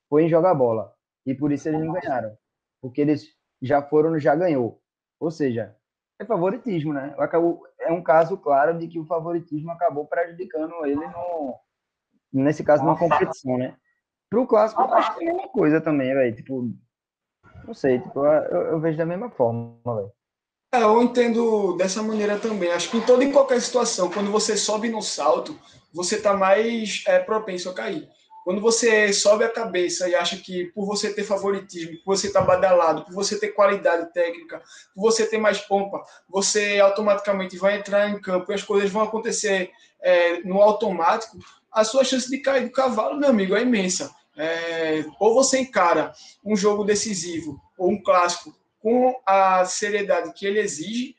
[0.09, 0.94] foi em jogar bola.
[1.27, 2.37] E por isso eles não ganharam.
[2.81, 3.29] Porque eles
[3.61, 4.81] já foram, já ganhou.
[5.18, 5.75] Ou seja,
[6.18, 7.14] é favoritismo, né?
[7.81, 11.59] É um caso claro de que o favoritismo acabou prejudicando ele no,
[12.33, 13.77] nesse caso, numa competição, né?
[14.29, 16.35] Pro clássico, eu acho que é a mesma coisa também, velho.
[16.35, 16.70] Tipo,
[17.66, 20.12] não sei, tipo, eu, eu vejo da mesma forma, velho.
[20.75, 22.69] É, eu entendo dessa maneira também.
[22.73, 25.57] Acho que em toda e qualquer situação, quando você sobe no salto,
[25.93, 28.09] você está mais é, propenso a cair.
[28.45, 32.41] Quando você sobe a cabeça e acha que por você ter favoritismo, por você estar
[32.41, 34.61] tá badalado, por você ter qualidade técnica,
[34.93, 39.03] por você ter mais pompa, você automaticamente vai entrar em campo e as coisas vão
[39.03, 39.71] acontecer
[40.03, 41.39] é, no automático,
[41.71, 44.13] a sua chance de cair do cavalo, meu amigo, é imensa.
[44.37, 46.13] É, ou você encara
[46.45, 48.53] um jogo decisivo ou um clássico
[48.85, 51.16] com a seriedade que ele exige,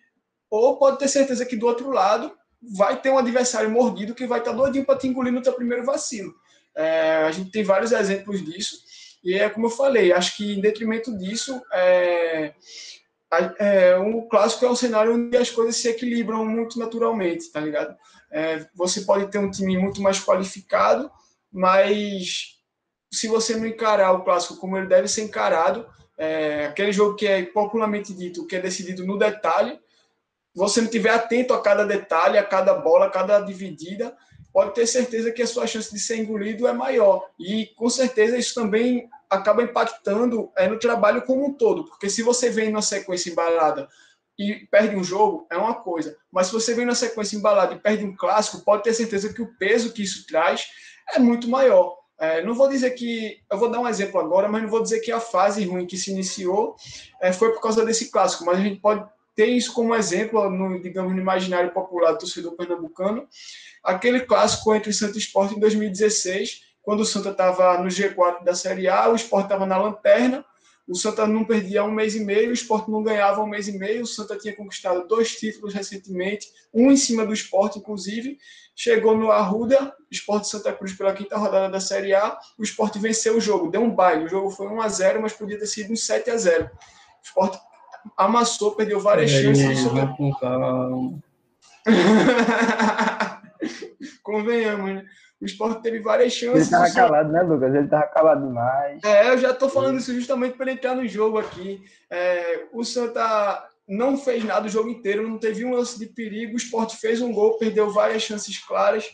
[0.52, 4.38] ou pode ter certeza que do outro lado vai ter um adversário mordido que vai
[4.38, 6.32] estar doidinho para te engolir no teu primeiro vacilo.
[6.76, 8.78] É, a gente tem vários exemplos disso,
[9.24, 12.54] e é como eu falei, acho que em detrimento disso, é,
[13.58, 17.98] é, um clássico é um cenário onde as coisas se equilibram muito naturalmente, tá ligado?
[18.32, 21.10] É, você pode ter um time muito mais qualificado,
[21.52, 22.60] mas
[23.12, 27.28] se você não encarar o clássico como ele deve ser encarado, é, aquele jogo que
[27.28, 29.80] é popularmente dito, que é decidido no detalhe,
[30.54, 34.16] você não estiver atento a cada detalhe, a cada bola, a cada dividida,
[34.54, 37.30] pode ter certeza que a sua chance de ser engolido é maior.
[37.38, 42.24] E com certeza isso também acaba impactando é, no trabalho como um todo, porque se
[42.24, 43.90] você vem numa sequência embalada
[44.40, 47.80] e perde um jogo, é uma coisa, mas se você vem na sequência embalada e
[47.80, 50.68] perde um clássico, pode ter certeza que o peso que isso traz
[51.14, 51.98] é muito maior.
[52.18, 53.40] É, não vou dizer que.
[53.52, 55.98] Eu vou dar um exemplo agora, mas não vou dizer que a fase ruim que
[55.98, 56.76] se iniciou
[57.22, 60.82] é, foi por causa desse clássico, mas a gente pode ter isso como exemplo, no,
[60.82, 63.28] digamos, no imaginário popular do torcedor pernambucano.
[63.84, 68.88] Aquele clássico entre Santa Esporte em 2016, quando o Santa estava no G4 da Série
[68.88, 70.46] A, o Esporte estava na lanterna,
[70.88, 73.78] o Santa não perdia um mês e meio, o Esporte não ganhava um mês e
[73.78, 78.38] meio, o Santa tinha conquistado dois títulos recentemente, um em cima do Esporte, inclusive,
[78.76, 83.38] chegou no Arruda, Esporte Santa Cruz pela quinta rodada da Série A, o Esporte venceu
[83.38, 85.92] o jogo, deu um baile, o jogo foi 1 a 0 mas podia ter sido
[85.92, 86.70] um 7 a 0 O
[87.24, 87.58] Esporte
[88.16, 89.84] amassou, perdeu várias Aí, chances.
[89.86, 91.20] vai com calma.
[94.22, 95.06] Convenhamos, né?
[95.46, 96.70] O Esporte teve várias Ele chances.
[96.72, 97.76] tava o Santa- calado, né, Lucas?
[97.76, 99.00] Ele tava calado demais.
[99.04, 101.84] É, eu já estou falando isso justamente para entrar no jogo aqui.
[102.10, 106.56] É, o Santa não fez nada o jogo inteiro, não teve um lance de perigo.
[106.56, 109.06] O Sport fez um gol, perdeu várias chances claras.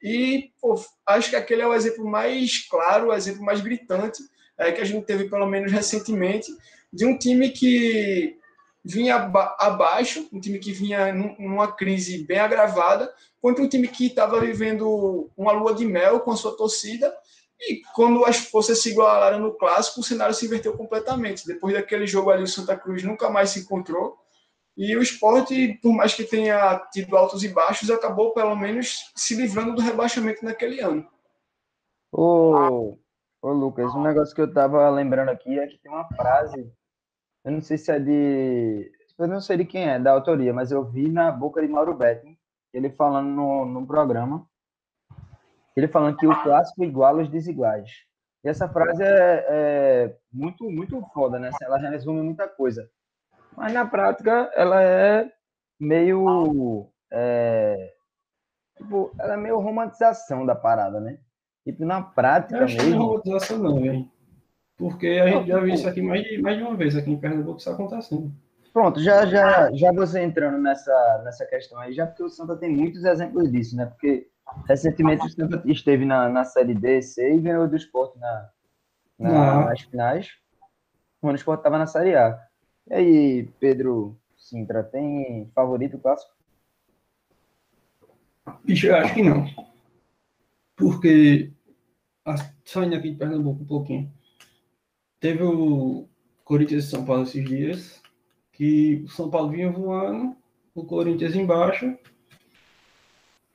[0.00, 4.22] E pô, acho que aquele é o exemplo mais claro, o exemplo mais gritante
[4.56, 6.46] é, que a gente teve, pelo menos recentemente,
[6.92, 8.36] de um time que
[8.84, 13.12] vinha aba- abaixo, um time que vinha num- numa crise bem agravada,
[13.42, 17.12] contra um time que estava vivendo uma lua de mel com a sua torcida
[17.60, 21.46] e quando as forças se igualaram no clássico, o cenário se inverteu completamente.
[21.46, 24.16] Depois daquele jogo ali, o Santa Cruz nunca mais se encontrou.
[24.76, 29.34] E o esporte, por mais que tenha tido altos e baixos, acabou pelo menos se
[29.34, 31.06] livrando do rebaixamento naquele ano.
[32.10, 32.96] Ô,
[33.42, 36.72] ô Lucas, um negócio que eu tava lembrando aqui é que tem uma frase,
[37.44, 38.90] eu não sei se é de.
[39.18, 41.94] Eu não sei de quem é, da autoria, mas eu vi na boca de Mauro
[41.94, 42.36] Betting,
[42.72, 44.46] ele falando no, no programa,
[45.76, 47.90] ele falando que o clássico iguala os desiguais.
[48.44, 51.50] E essa frase é, é muito, muito foda, né?
[51.62, 52.90] Ela resume muita coisa.
[53.56, 55.30] Mas na prática, ela é
[55.78, 56.88] meio.
[57.10, 57.92] é,
[58.76, 61.18] tipo, ela é meio romantização da parada, né?
[61.64, 63.06] Tipo, na prática Eu acho que não é mesmo.
[63.06, 64.10] romantização não, velho.
[64.76, 67.20] Porque a gente já viu isso aqui mais de, mais de uma vez aqui em
[67.20, 68.32] Pernambuco, isso acontecendo.
[68.72, 72.70] Pronto, já, já, já você entrando nessa, nessa questão aí, já porque o Santa tem
[72.74, 73.84] muitos exemplos disso, né?
[73.86, 74.28] Porque
[74.66, 78.50] recentemente o Santa esteve na, na Série D, C e ganhou do Sport na,
[79.18, 80.30] na- nas finais,
[81.20, 82.38] quando o Sport estava na Série A.
[82.88, 86.32] E aí, Pedro Sintra, tem favorito clássico?
[88.64, 89.46] Bicho, eu acho que não.
[90.74, 91.52] Porque,
[92.64, 94.12] saindo aqui de Pernambuco um pouquinho,
[95.20, 96.08] teve o
[96.42, 98.01] Corinthians e São Paulo esses dias,
[98.62, 100.36] que o São Paulo vinha voando,
[100.72, 101.98] o Corinthians embaixo,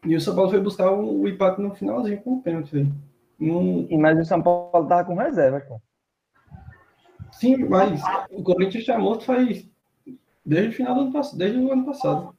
[0.05, 2.85] e o São Paulo foi buscar o, o empate no finalzinho com o pênalti.
[3.39, 5.79] Não- mas o São Paulo tava com reservas, pô.
[7.31, 9.65] Sim, mas o Corinthians morto faz
[10.45, 12.35] desde o final do ano passado, desde o ano passado.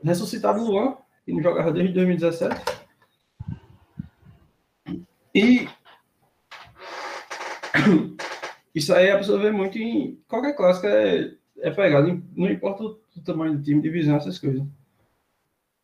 [0.00, 2.54] Ressuscitado o Luan, que não jogava desde 2017.
[5.34, 5.68] E
[8.72, 13.00] isso aí a pessoa vê muito em qualquer clássico é, é pegado, não importa o,
[13.16, 14.64] o tamanho do time, divisão, essas coisas.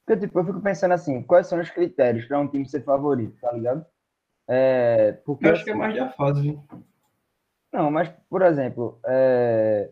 [0.04, 3.38] Porque, tipo, eu fico pensando assim, quais são os critérios para um time ser favorito,
[3.40, 3.86] tá ligado?
[4.48, 6.64] É, porque Eu acho que é mais da fase, viu?
[7.72, 9.90] Não, mas, por exemplo, é,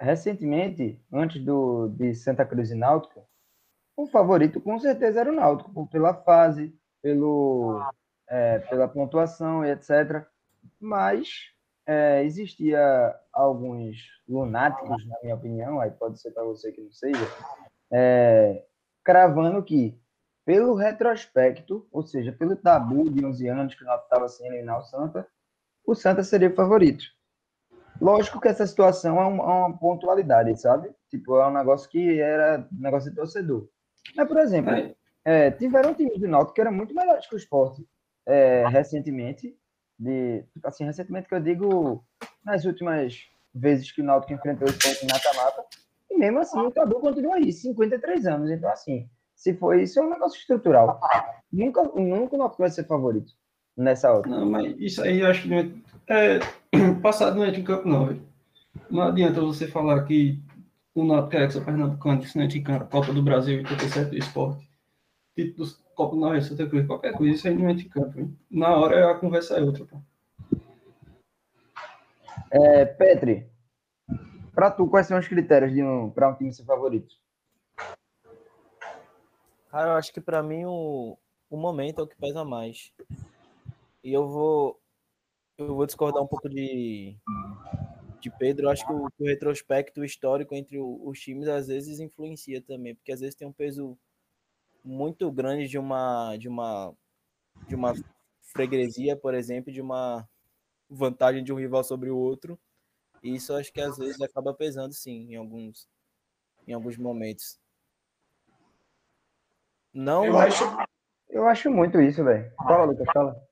[0.00, 3.26] recentemente, antes do, de Santa Cruz e Náutico,
[3.96, 7.80] o favorito com certeza era o Náutico, pela fase, pelo,
[8.28, 10.26] é, pela pontuação e etc.
[10.80, 11.52] Mas
[11.86, 13.96] é, existia alguns
[14.28, 17.24] lunáticos, na minha opinião, aí pode ser para você que não seja,
[17.92, 18.64] é,
[19.04, 19.98] cravando que,
[20.44, 24.80] pelo retrospecto, ou seja, pelo tabu de 11 anos que o Náutico estava sem eliminar
[24.80, 25.26] o Santa,
[25.86, 27.04] o Santa seria o favorito.
[28.00, 30.90] Lógico que essa situação é uma, é uma pontualidade, sabe?
[31.08, 33.68] Tipo, é um negócio que era um negócio de torcedor.
[34.14, 34.94] Mas, por exemplo, Aí,
[35.24, 37.80] é, tiveram times do Náutico que eram muito melhores que o Sport
[38.26, 39.56] é, recentemente.
[39.98, 42.04] De, assim, recentemente que eu digo
[42.44, 43.18] nas últimas
[43.54, 45.64] vezes que o Náutico enfrentou o Sport em mata-mata.
[46.10, 48.50] E mesmo assim, o Cadu continua aí, 53 anos.
[48.50, 51.00] Então, assim, se for isso, é um negócio estrutural.
[51.52, 53.32] Nunca, nunca o Náutico vai ser favorito
[53.76, 54.28] nessa hora.
[54.28, 55.58] Não, mas isso aí eu acho que não
[56.08, 56.40] é, é,
[57.02, 58.18] passado não entra em campo, não.
[58.90, 60.40] Não adianta você falar que
[60.94, 64.68] o Náutico é Pernambucano, Cinete Copa do Brasil, 87 do Esporte,
[65.96, 68.20] título do Copa Nova Santa Cruz, qualquer coisa, isso aí não entra em campo.
[68.20, 68.38] Hein?
[68.50, 69.86] Na hora a conversa é outra.
[69.86, 70.00] Pô.
[72.50, 73.50] É, Petri,
[74.54, 77.14] para tu, quais são os critérios de um, para um time ser favorito?
[79.68, 81.18] Cara, eu acho que para mim o,
[81.50, 82.92] o momento é o que pesa mais.
[84.04, 84.80] E eu vou
[85.58, 87.16] eu vou discordar um pouco de,
[88.20, 88.66] de Pedro.
[88.66, 92.94] Eu acho que o, o retrospecto histórico entre o, os times às vezes influencia também,
[92.94, 93.98] porque às vezes tem um peso
[94.86, 96.94] muito grande de uma de uma
[97.66, 97.92] de uma
[98.40, 100.26] freguesia, por exemplo, de uma
[100.88, 102.58] vantagem de um rival sobre o outro.
[103.22, 105.88] E isso acho que às vezes acaba pesando sim em alguns
[106.66, 107.58] em alguns momentos.
[109.92, 110.64] Não, Eu acho,
[111.28, 112.52] Eu acho muito isso, velho.
[112.56, 113.48] Fala, Lucas, fala.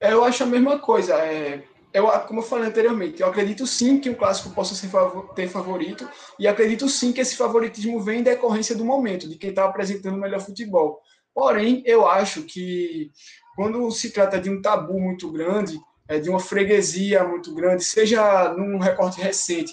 [0.00, 1.14] É, eu acho a mesma coisa.
[1.18, 4.90] É, eu, como eu falei anteriormente, eu acredito sim que um clássico possa ser
[5.34, 9.50] ter favorito, e acredito sim que esse favoritismo vem em decorrência do momento, de quem
[9.50, 11.00] está apresentando o melhor futebol.
[11.34, 13.10] Porém, eu acho que
[13.56, 15.78] quando se trata de um tabu muito grande,
[16.08, 19.72] é, de uma freguesia muito grande, seja num recorte recente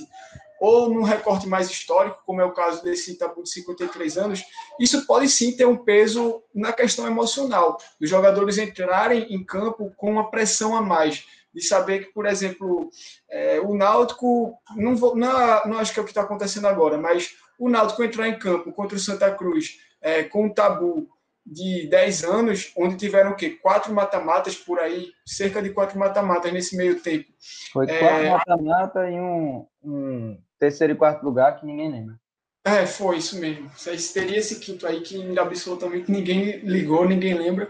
[0.60, 4.44] ou num recorte mais histórico, como é o caso desse tabu de 53 anos,
[4.80, 10.12] isso pode sim ter um peso na questão emocional, dos jogadores entrarem em campo com
[10.12, 12.90] uma pressão a mais, de saber que, por exemplo,
[13.30, 15.30] é, o Náutico, não, vou, não,
[15.66, 18.72] não acho que é o que está acontecendo agora, mas o Náutico entrar em campo
[18.72, 21.10] contra o Santa Cruz é, com um tabu
[21.46, 23.50] de 10 anos, onde tiveram o quê?
[23.50, 27.28] Quatro mata-matas por aí, cerca de quatro mata-matas nesse meio tempo.
[27.74, 28.00] Foi É.
[28.00, 32.16] quatro mata-mata e um, um terceiro e quarto lugar que ninguém lembra.
[32.64, 33.72] É, foi isso mesmo.
[34.14, 37.70] Teria esse quinto aí que absolutamente ninguém ligou, ninguém lembra.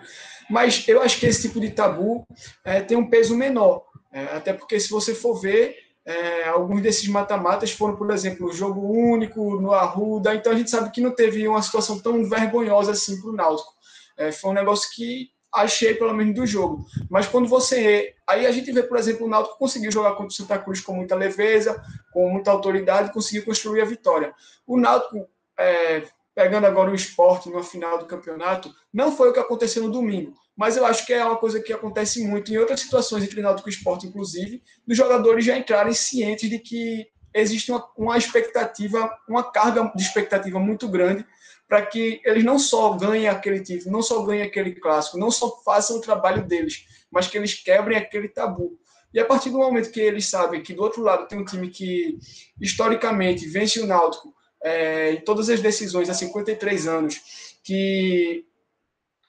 [0.49, 2.25] Mas eu acho que esse tipo de tabu
[2.63, 3.83] é, tem um peso menor.
[4.12, 8.81] É, até porque, se você for ver, é, alguns desses mata-matas foram, por exemplo, jogo
[8.81, 10.33] único no Arruda.
[10.33, 13.71] Então a gente sabe que não teve uma situação tão vergonhosa assim para o Náutico.
[14.17, 16.85] É, foi um negócio que achei, pelo menos, do jogo.
[17.09, 18.15] Mas quando você.
[18.27, 20.93] Aí a gente vê, por exemplo, o Náutico conseguiu jogar contra o Santa Cruz com
[20.93, 21.81] muita leveza,
[22.12, 24.33] com muita autoridade, conseguiu construir a vitória.
[24.65, 26.03] O Náutico, é,
[26.39, 30.34] pegando agora o esporte no final do campeonato, não foi o que aconteceu no domingo.
[30.56, 33.67] Mas eu acho que é uma coisa que acontece muito em outras situações entre Náutico
[33.67, 39.52] e esporte, inclusive, dos jogadores já entrarem cientes de que existe uma, uma expectativa, uma
[39.52, 41.25] carga de expectativa muito grande
[41.67, 45.62] para que eles não só ganhem aquele título, não só ganhem aquele clássico, não só
[45.65, 48.80] façam o trabalho deles, mas que eles quebrem aquele tabu.
[49.13, 51.69] E a partir do momento que eles sabem que do outro lado tem um time
[51.69, 52.17] que
[52.62, 57.22] historicamente vence o Náutico é, em todas as decisões há 53 anos,
[57.63, 58.45] que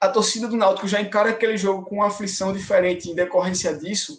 [0.01, 4.19] a torcida do Náutico já encara aquele jogo com uma aflição diferente em decorrência disso,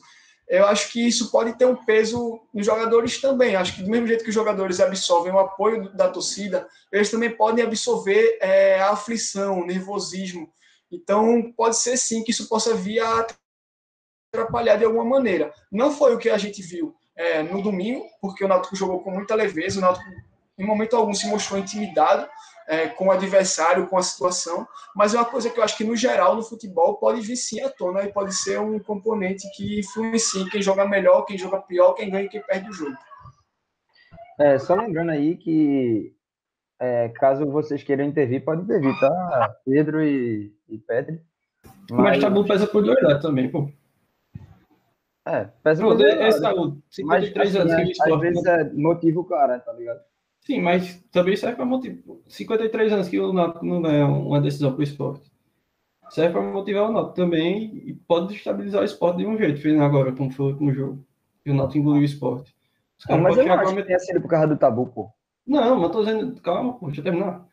[0.52, 3.56] eu acho que isso pode ter um peso nos jogadores também.
[3.56, 7.30] Acho que do mesmo jeito que os jogadores absorvem o apoio da torcida, eles também
[7.30, 10.52] podem absorver é, a aflição, o nervosismo.
[10.91, 13.26] Então, pode ser sim que isso possa vir a
[14.34, 15.54] atrapalhar de alguma maneira.
[15.71, 19.10] Não foi o que a gente viu é, no domingo, porque o Náutico jogou com
[19.10, 20.06] muita leveza, o Náutico
[20.62, 22.28] em momento algum se mostrou intimidado
[22.67, 25.84] é, com o adversário, com a situação, mas é uma coisa que eu acho que
[25.84, 29.80] no geral no futebol pode vir sim à tona e pode ser um componente que
[29.80, 32.95] influencia quem joga melhor, quem joga pior, quem ganha e quem perde o jogo.
[34.39, 36.15] É, só lembrando aí que
[36.80, 39.56] é, caso vocês queiram intervir, pode intervir, tá?
[39.65, 41.21] Pedro e, e Petri.
[41.91, 43.69] Mas tabu pesa por dois lados também, pô.
[45.28, 46.41] É, pesa por dois esse lados.
[46.41, 49.60] tabu, Mas 53 assim, anos que né, o às esporte vezes é motivo o cara,
[49.60, 50.00] tá ligado?
[50.41, 52.17] Sim, mas também serve para motivar.
[52.27, 55.32] 53 anos que o Náutico não ganha uma decisão para o esporte.
[56.10, 59.80] Serve para motivar o Náutico também e pode estabilizar o esporte de um jeito, fez
[59.80, 61.06] agora, como foi o último jogo.
[61.45, 62.56] E o Náutico engoliu o esporte.
[63.08, 65.10] Caras mas eu não acho que tenha sido por causa do tabu, pô.
[65.45, 67.47] Não, mas tô dizendo, calma, pô, deixa eu terminar.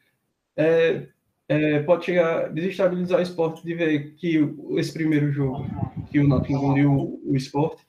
[0.57, 1.09] É,
[1.48, 4.38] é, pode chegar, desestabilizar o esporte de ver que
[4.72, 5.64] esse primeiro jogo,
[6.11, 7.87] que o Náutico engoliu o, o esporte,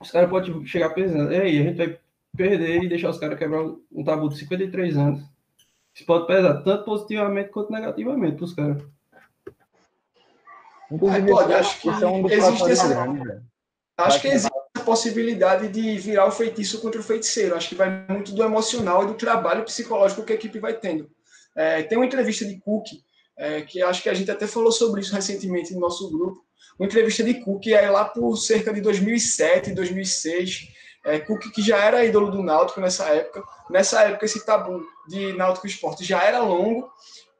[0.00, 1.98] os caras podem chegar pensando, ei, a gente vai
[2.36, 5.22] perder e deixar os caras quebrar um tabu de 53 anos.
[5.94, 8.82] Isso pode pesar tanto positivamente quanto negativamente para os caras.
[10.90, 13.42] Inclusive, É, pode, acho que é um dos existe velho.
[13.96, 17.56] Acho que existe a possibilidade de virar o feitiço contra o feiticeiro.
[17.56, 21.10] Acho que vai muito do emocional e do trabalho psicológico que a equipe vai tendo.
[21.54, 22.88] É, tem uma entrevista de Cook,
[23.36, 26.44] é, que acho que a gente até falou sobre isso recentemente no nosso grupo.
[26.78, 30.68] Uma entrevista de Cook é lá por cerca de 2007, 2006.
[31.06, 33.44] É, Cook que já era ídolo do Náutico nessa época.
[33.70, 36.90] Nessa época esse tabu de Náutico Esporte já era longo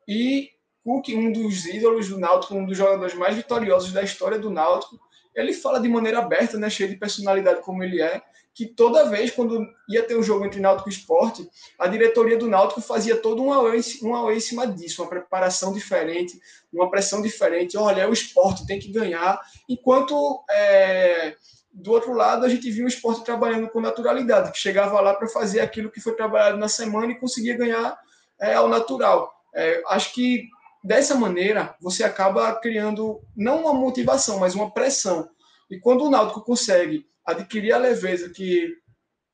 [0.06, 0.50] e
[0.84, 5.00] Cook, um dos ídolos do Náutico, um dos jogadores mais vitoriosos da história do Náutico,
[5.34, 8.22] ele fala de maneira aberta, né, cheio de personalidade como ele é,
[8.54, 11.46] que toda vez quando ia ter um jogo entre Náutico Esporte,
[11.78, 15.74] a diretoria do Náutico fazia todo um away, um away em cima disso, uma preparação
[15.74, 16.40] diferente,
[16.72, 17.76] uma pressão diferente.
[17.76, 19.38] Olha, é o esporte, tem que ganhar.
[19.68, 21.36] Enquanto é,
[21.76, 25.28] do outro lado a gente viu o esporte trabalhando com naturalidade, que chegava lá para
[25.28, 27.98] fazer aquilo que foi trabalhado na semana e conseguia ganhar
[28.40, 29.30] é, ao natural.
[29.54, 30.48] É, acho que
[30.82, 35.28] dessa maneira você acaba criando não uma motivação, mas uma pressão.
[35.70, 38.72] E quando o Náutico consegue adquirir a leveza que,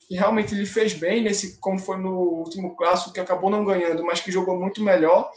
[0.00, 4.04] que realmente lhe fez bem, nesse como foi no último clássico, que acabou não ganhando,
[4.04, 5.30] mas que jogou muito melhor,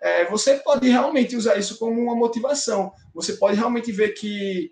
[0.00, 2.92] é, você pode realmente usar isso como uma motivação.
[3.12, 4.70] Você pode realmente ver que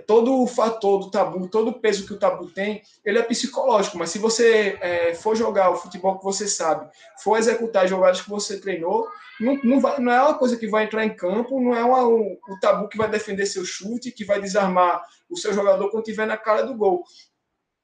[0.00, 3.98] todo o fator do tabu, todo o peso que o tabu tem, ele é psicológico,
[3.98, 6.88] mas se você é, for jogar o futebol que você sabe,
[7.22, 9.06] for executar as jogadas que você treinou,
[9.38, 12.06] não, não, vai, não é uma coisa que vai entrar em campo, não é uma,
[12.06, 16.04] o, o tabu que vai defender seu chute, que vai desarmar o seu jogador quando
[16.04, 17.04] estiver na cara do gol.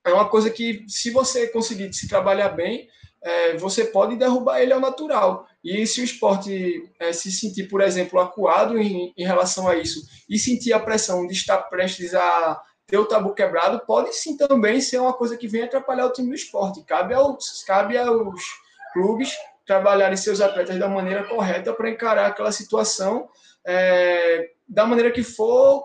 [0.04, 2.88] É uma coisa que, se você conseguir se trabalhar bem,
[3.20, 5.47] é, você pode derrubar ele ao natural.
[5.64, 10.00] E se o esporte é, se sentir, por exemplo, acuado em, em, relação a isso
[10.28, 14.80] e sentir a pressão de estar prestes a ter o tabu quebrado, pode sim também
[14.80, 16.84] ser uma coisa que vem atrapalhar o time do esporte.
[16.84, 18.42] Cabe aos, cabe aos
[18.92, 19.36] clubes
[19.66, 23.28] trabalharem seus atletas da maneira correta para encarar aquela situação
[23.66, 25.84] é, da maneira que for,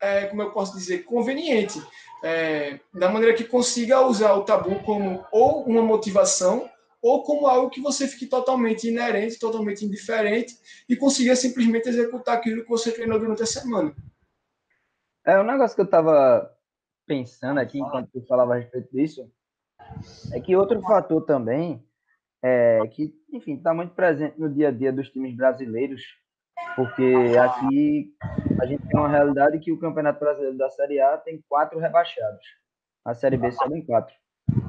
[0.00, 1.80] é, como eu posso dizer, conveniente
[2.24, 6.68] é, da maneira que consiga usar o tabu como ou uma motivação
[7.04, 10.54] ou como algo que você fique totalmente inerente, totalmente indiferente
[10.88, 13.94] e consiga simplesmente executar aquilo que você treinou durante a semana.
[15.26, 16.50] É um negócio que eu estava
[17.06, 19.30] pensando aqui enquanto tu falava a respeito disso
[20.32, 21.84] é que outro fator também
[22.42, 26.02] é que, enfim, está muito presente no dia a dia dos times brasileiros
[26.74, 28.14] porque aqui
[28.60, 32.46] a gente tem uma realidade que o Campeonato Brasileiro da Série A tem quatro rebaixados,
[33.04, 34.14] a Série B só tem quatro.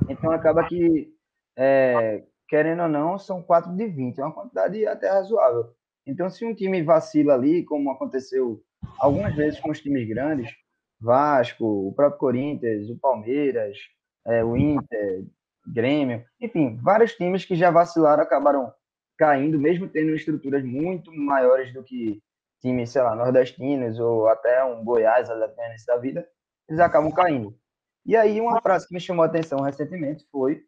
[0.09, 1.13] Então acaba que,
[1.57, 5.73] é, querendo ou não, são quatro de 20, é uma quantidade até razoável.
[6.05, 8.61] Então, se um time vacila ali, como aconteceu
[8.99, 10.53] algumas vezes com os times grandes,
[10.99, 13.77] Vasco, o próprio Corinthians, o Palmeiras,
[14.25, 15.25] é, o Inter,
[15.67, 18.71] Grêmio, enfim, vários times que já vacilaram acabaram
[19.17, 22.21] caindo, mesmo tendo estruturas muito maiores do que
[22.61, 26.27] times, sei lá, nordestinos ou até um Goiás, Atlético da vida,
[26.67, 27.57] eles acabam caindo.
[28.05, 30.63] E aí uma frase que me chamou a atenção recentemente foi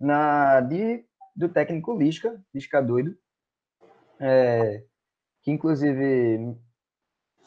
[0.00, 1.04] na de,
[1.36, 3.16] do técnico Lisca, Lisca doido,
[4.18, 4.84] é,
[5.42, 6.56] que inclusive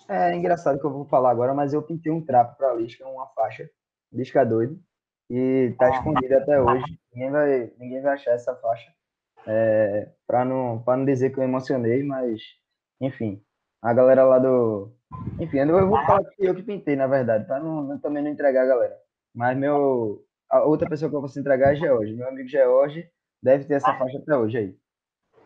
[0.07, 3.27] é engraçado que eu vou falar agora, mas eu pintei um trapo para Lisca, uma
[3.27, 3.69] faixa,
[4.11, 4.79] Lisca doido,
[5.29, 6.99] e tá escondida até hoje.
[7.13, 8.93] Ninguém vai, ninguém vai achar essa faixa.
[9.45, 12.41] É, para não, pra não dizer que eu emocionei, mas,
[13.01, 13.43] enfim,
[13.81, 14.93] a galera lá do.
[15.39, 18.63] Enfim, eu vou falar que eu que pintei, na verdade, para não, também não entregar
[18.63, 18.97] a galera.
[19.33, 20.25] Mas meu.
[20.53, 22.13] A outra pessoa que eu posso entregar é George.
[22.13, 23.09] Meu amigo George
[23.41, 24.77] deve ter essa faixa até hoje aí.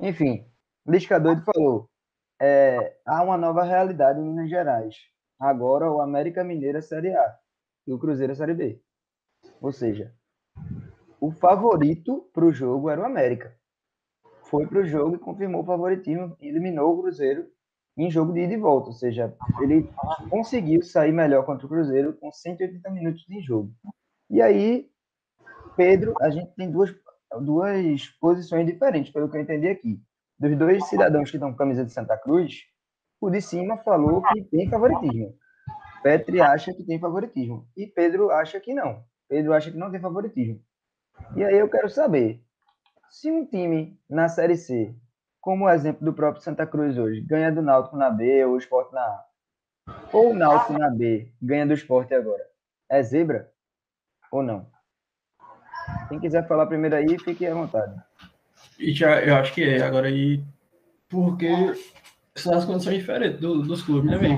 [0.02, 0.46] Enfim,
[0.86, 1.90] Lisca Doido falou:
[2.42, 4.96] é, há uma nova realidade em Minas Gerais.
[5.40, 7.36] Agora o América Mineira Série A
[7.88, 8.82] e o Cruzeiro Série B.
[9.62, 10.14] Ou seja,
[11.22, 13.56] o favorito para o jogo era o América
[14.50, 17.48] foi para o jogo e confirmou o favoritismo e eliminou o Cruzeiro
[17.98, 18.88] em jogo de ida e volta.
[18.88, 19.90] Ou seja, ele
[20.30, 23.72] conseguiu sair melhor contra o Cruzeiro com 180 minutos de jogo.
[24.30, 24.90] E aí,
[25.78, 26.94] Pedro, a gente tem duas,
[27.40, 30.02] duas posições diferentes, pelo que eu entendi aqui.
[30.40, 32.64] Dos dois cidadãos que estão com camisa de Santa Cruz,
[33.22, 35.38] o de cima falou que tem favoritismo.
[36.02, 37.68] Petri acha que tem favoritismo.
[37.78, 39.04] E Pedro acha que não.
[39.30, 40.60] Pedro acha que não tem favoritismo.
[41.36, 42.42] E aí eu quero saber,
[43.10, 44.96] se um time na Série C,
[45.40, 48.58] como o exemplo do próprio Santa Cruz hoje, ganha do Náutico na B ou o
[48.58, 49.26] Sport na A,
[50.12, 52.44] ou o Náutico na B ganha do Sport agora,
[52.90, 53.52] é zebra
[54.32, 54.70] ou não?
[56.10, 57.94] Quem quiser falar primeiro aí, fique à vontade.
[58.80, 59.82] E já, eu acho que é.
[59.82, 60.44] Agora aí,
[61.10, 61.50] porque
[62.36, 64.38] são as condições diferentes do, dos clubes, né, velho?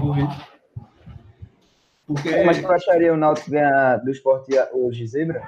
[2.07, 2.29] Porque...
[2.29, 5.43] É, mas tu acharia o Náutico ganhar do Sport hoje zebra?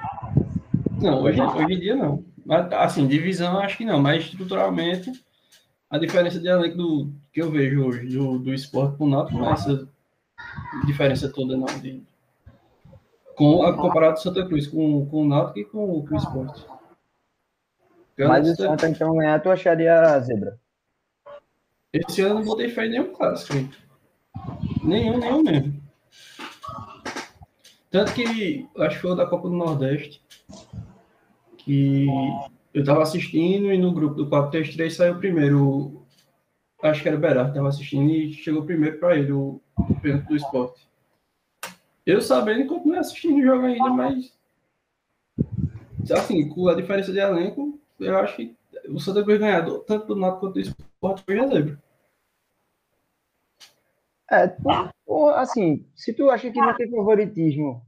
[1.02, 2.24] Não, hoje, hoje em dia não.
[2.78, 5.12] Assim, divisão acho que não, mas estruturalmente
[5.90, 9.40] a diferença de elenco do, que eu vejo hoje do, do esporte com o Náutico
[9.40, 9.88] não é essa
[10.86, 11.66] diferença toda não.
[11.66, 12.04] De,
[13.42, 16.64] com, a, comparado com Santa Cruz, com, com o Náutico e com, com o esporte.
[18.20, 20.60] Mas o Santa então ganhar, tu acharia zebra?
[21.92, 23.56] Esse ano não botei fé em nenhum clássico.
[24.84, 25.82] Nenhum, nenhum mesmo.
[27.90, 30.24] Tanto que acho que foi o da Copa do Nordeste
[31.58, 32.06] que
[32.76, 36.06] eu estava assistindo e no grupo do 433 saiu primeiro
[36.84, 40.00] acho que era o Berardo que estava assistindo e chegou primeiro para ele, o, o
[40.00, 40.91] pênalti do esporte.
[42.06, 44.34] Eu sabendo, continuei assistindo o jogo ainda, mas.
[46.12, 48.56] Assim, com a diferença de elenco, eu acho que
[48.90, 51.80] o Santa Cruz ganhador, tanto do Náutico quanto do esporte, foi a zebra.
[54.32, 57.86] É, tu, assim, se tu acha que não tem favoritismo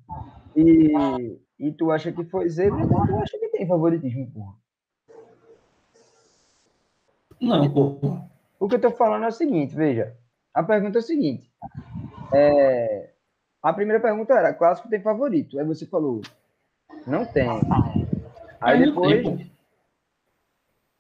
[0.56, 4.54] e, e tu acha que foi zebra, então tu acha que tem favoritismo, porra.
[7.40, 8.30] Não, porra.
[8.60, 10.16] O que eu tô falando é o seguinte, veja.
[10.54, 11.50] A pergunta é o seguinte.
[12.34, 13.13] É,
[13.64, 15.58] a primeira pergunta era, clássico tem favorito?
[15.58, 16.22] Aí você falou,
[17.08, 17.48] não tem.
[18.60, 19.52] Aí depois...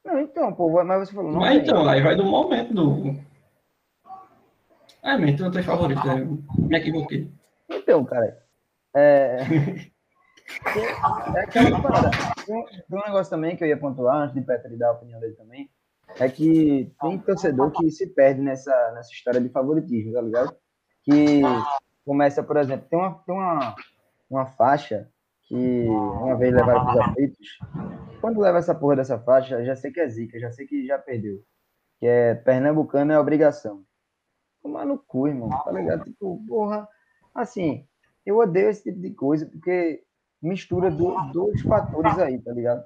[0.05, 1.61] Não, então, pô, mas você falou, não Mas tem.
[1.61, 3.20] então, aí vai do momento do...
[5.01, 6.26] Ah, mas então não tem favorito, né?
[6.57, 7.30] Me equivoquei.
[7.70, 8.41] Então, cara,
[8.95, 9.39] é...
[11.36, 12.11] é aquela parada.
[12.45, 15.20] Tem tem um negócio também que eu ia pontuar, antes de Petri dar a opinião
[15.20, 15.70] dele também,
[16.20, 20.55] é que tem torcedor que se perde nessa, nessa história de favoritismo, tá ligado?
[21.03, 21.41] Que
[22.06, 23.76] começa, por exemplo, tem uma, tem uma,
[24.30, 25.10] uma faixa
[25.43, 27.47] que uma vez levaram para os aflitos.
[28.22, 30.97] Quando leva essa porra dessa faixa, já sei que é zica, já sei que já
[30.97, 31.43] perdeu.
[31.99, 33.84] Que é Pernambucano é obrigação.
[34.62, 36.06] Tomar no cu, irmão, tá ligado?
[36.06, 36.88] Tipo, porra,
[37.36, 37.86] assim,
[38.26, 40.04] eu odeio esse tipo de coisa porque
[40.41, 42.84] mistura do- dois fatores aí, tá ligado?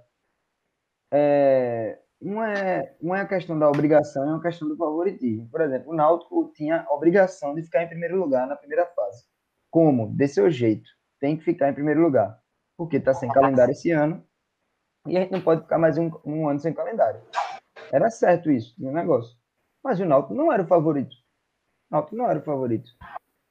[1.12, 5.48] É, um, é, um é a questão da obrigação e uma questão do favoritismo.
[5.50, 9.26] Por exemplo, o Náutico tinha a obrigação de ficar em primeiro lugar na primeira fase.
[9.70, 10.16] Como?
[10.16, 10.90] De seu jeito.
[11.20, 12.40] Tem que ficar em primeiro lugar.
[12.76, 14.24] Porque tá sem calendário esse ano
[15.08, 17.22] e a gente não pode ficar mais um, um ano sem calendário.
[17.92, 19.38] Era certo isso, tinha um negócio.
[19.84, 21.16] Mas o Náutico não era o favorito.
[21.90, 22.90] O Náutico não era o favorito.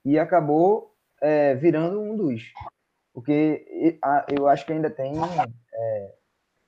[0.05, 2.53] E acabou é, virando um dos.
[3.15, 3.67] Porque
[4.37, 6.15] eu acho que ainda tem é,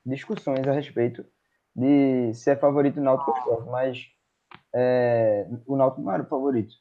[0.07, 1.25] discussões a respeito
[1.79, 3.33] de se é favorito o Náutico
[3.71, 4.07] mas
[4.75, 6.75] é, o Náutico não era o favorito.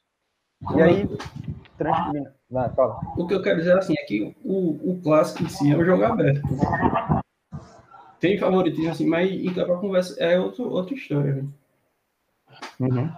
[0.75, 1.07] E aí,
[1.77, 2.31] transferindo.
[2.49, 2.99] Vai, fala.
[3.15, 5.85] O que eu quero dizer assim é que o, o clássico em si é um
[5.85, 6.41] jogo aberto.
[8.19, 11.33] Tem favoritismo assim, mas em campo a conversa é outro, outra história.
[11.33, 11.53] velho.
[12.79, 13.11] Uhum.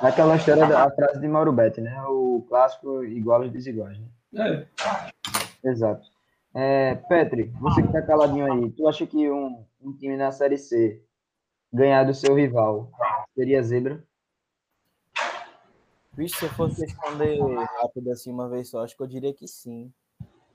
[0.00, 2.00] Aquela história da a frase de Mauro Betti, né?
[2.06, 3.98] O clássico igual aos desiguais.
[4.32, 4.66] Né?
[5.62, 6.06] É, Exato.
[6.54, 10.56] É, Petri, você que tá caladinho aí, tu acha que um, um time na Série
[10.56, 11.02] C
[11.72, 12.90] ganhar do seu rival
[13.34, 14.06] seria zebra?
[16.12, 17.38] Vixe, se eu fosse responder
[17.80, 19.92] rápido assim uma vez só, acho que eu diria que sim.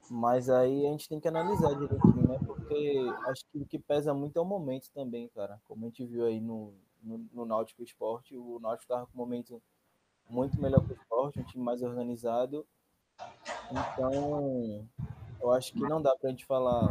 [0.09, 2.39] Mas aí a gente tem que analisar direitinho, né?
[2.43, 5.59] Porque acho que o que pesa muito é o momento também, cara.
[5.67, 6.73] Como a gente viu aí no,
[7.03, 9.61] no, no Náutico Esporte, o Náutico estava com um momento
[10.27, 12.65] muito melhor que o Esporte, um time mais organizado.
[13.69, 14.87] Então,
[15.41, 16.87] eu acho que não dá pra gente falar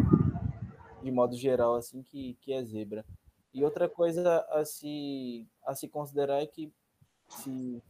[1.09, 3.03] de modo geral assim que, que é zebra.
[3.53, 6.71] E outra coisa a se, a se considerar é que
[7.29, 7.83] se,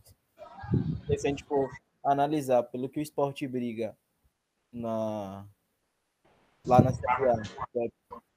[1.04, 1.68] se a gente for
[2.02, 3.96] analisar pelo que o esporte briga
[4.72, 5.44] na,
[6.64, 7.36] lá na Série A,
[7.74, 7.88] né,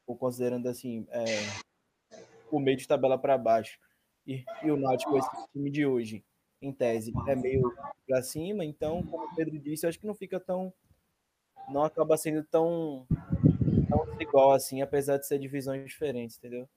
[0.06, 1.26] considerando assim, é,
[2.52, 3.80] o meio de tabela para baixo,
[4.26, 6.26] e, e o Náutico, esse time de hoje,
[6.62, 7.72] em tese, é meio
[8.08, 10.74] para cima, então, como o Pedro disse, acho que não fica tão.
[11.70, 13.08] Não acaba sendo tão,
[13.92, 16.68] tão igual assim, apesar de ser divisões diferentes, entendeu?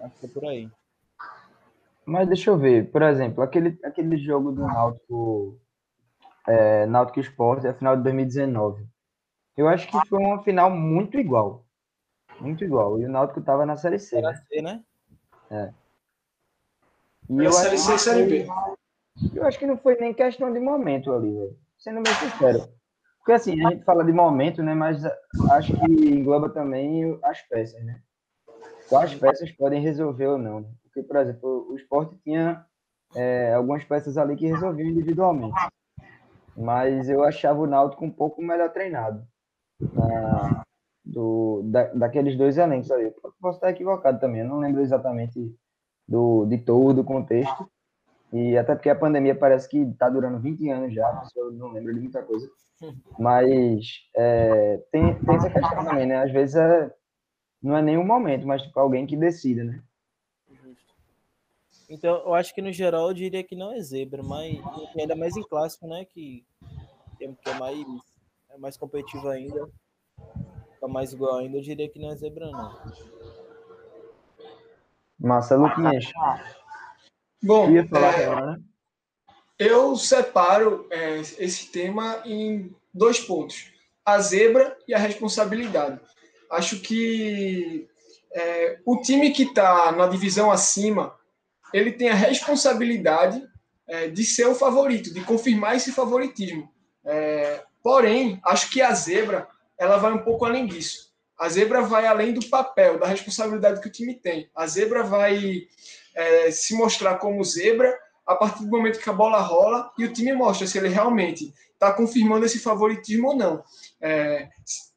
[0.00, 0.68] Acho que é por aí.
[2.04, 5.60] Mas deixa eu ver, por exemplo, aquele, aquele jogo do Náutico,
[6.48, 8.84] é, Náutico Esporte, a final de 2019.
[9.56, 11.64] Eu acho que foi uma final muito igual.
[12.40, 12.98] Muito igual.
[12.98, 14.16] E o Náutico tava na Série C.
[14.18, 14.44] Era Né?
[14.48, 14.84] C, né?
[17.30, 18.46] E É eu Série acho, C e Série B.
[19.34, 21.56] eu acho que não foi nem questão de momento ali, velho.
[21.78, 22.68] Sendo bem sincero.
[23.22, 24.74] Porque assim, a gente fala de momento, né?
[24.74, 25.00] Mas
[25.50, 28.02] acho que engloba também as peças, né?
[28.88, 30.60] Quais peças podem resolver ou não.
[30.60, 30.68] Né?
[30.82, 32.66] Porque, por exemplo, o esporte tinha
[33.14, 35.54] é, algumas peças ali que resolviam individualmente.
[36.56, 39.24] Mas eu achava o Náutico um pouco melhor treinado.
[39.92, 40.62] na-
[41.04, 43.04] do, da, daqueles dois elencos ali.
[43.04, 45.52] Eu Posso estar equivocado também, eu não lembro exatamente
[46.06, 47.68] do, de todo o contexto.
[48.32, 51.92] E até porque a pandemia parece que está durando 20 anos já, pessoa não lembra
[51.92, 52.48] de muita coisa.
[53.18, 56.22] Mas é, tem, tem essa questão também, né?
[56.22, 56.94] Às vezes é,
[57.62, 59.82] não é nenhum momento, mas tipo, alguém que decida, né?
[60.50, 60.92] Justo.
[61.88, 64.58] Então, eu acho que no geral eu diria que não é zebra, mas
[64.98, 66.04] ainda mais em clássico, né?
[66.04, 66.44] Que,
[67.18, 67.76] que é- que é mais,
[68.50, 69.68] é mais competitivo ainda,
[70.80, 72.72] tá mais igual ainda, eu diria que não é zebra, não.
[75.18, 76.10] Massa, Luquinhas.
[77.42, 78.62] Bom, ia falar agora, né?
[79.62, 83.70] Eu separo é, esse tema em dois pontos:
[84.04, 86.00] a zebra e a responsabilidade.
[86.50, 87.88] Acho que
[88.32, 91.14] é, o time que está na divisão acima
[91.72, 93.42] ele tem a responsabilidade
[93.88, 96.70] é, de ser o favorito, de confirmar esse favoritismo.
[97.04, 99.48] É, porém, acho que a zebra
[99.78, 101.10] ela vai um pouco além disso.
[101.38, 104.48] A zebra vai além do papel, da responsabilidade que o time tem.
[104.54, 105.62] A zebra vai
[106.14, 110.12] é, se mostrar como zebra a partir do momento que a bola rola e o
[110.12, 113.62] time mostra se ele realmente está confirmando esse favoritismo ou não.
[114.00, 114.48] É,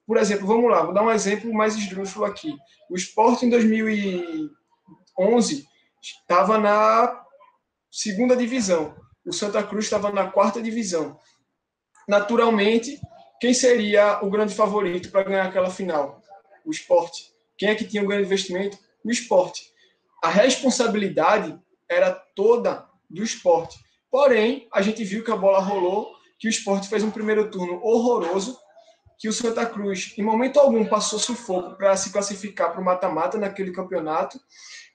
[0.05, 2.55] por exemplo, vamos lá, vou dar um exemplo mais esdrúxulo aqui.
[2.89, 5.67] O Sport em 2011
[6.01, 7.23] estava na
[7.91, 8.95] segunda divisão.
[9.25, 11.17] O Santa Cruz estava na quarta divisão.
[12.07, 13.01] Naturalmente,
[13.41, 16.21] quem seria o grande favorito para ganhar aquela final?
[16.63, 17.33] O esporte.
[17.57, 18.77] Quem é que tinha um grande investimento?
[19.03, 19.73] O esporte.
[20.23, 21.59] A responsabilidade
[21.89, 23.79] era toda do esporte.
[24.11, 27.81] Porém, a gente viu que a bola rolou, que o esporte fez um primeiro turno
[27.83, 28.57] horroroso,
[29.17, 33.37] que o Santa Cruz, em momento algum, passou sufoco para se classificar para o mata-mata
[33.37, 34.39] naquele campeonato.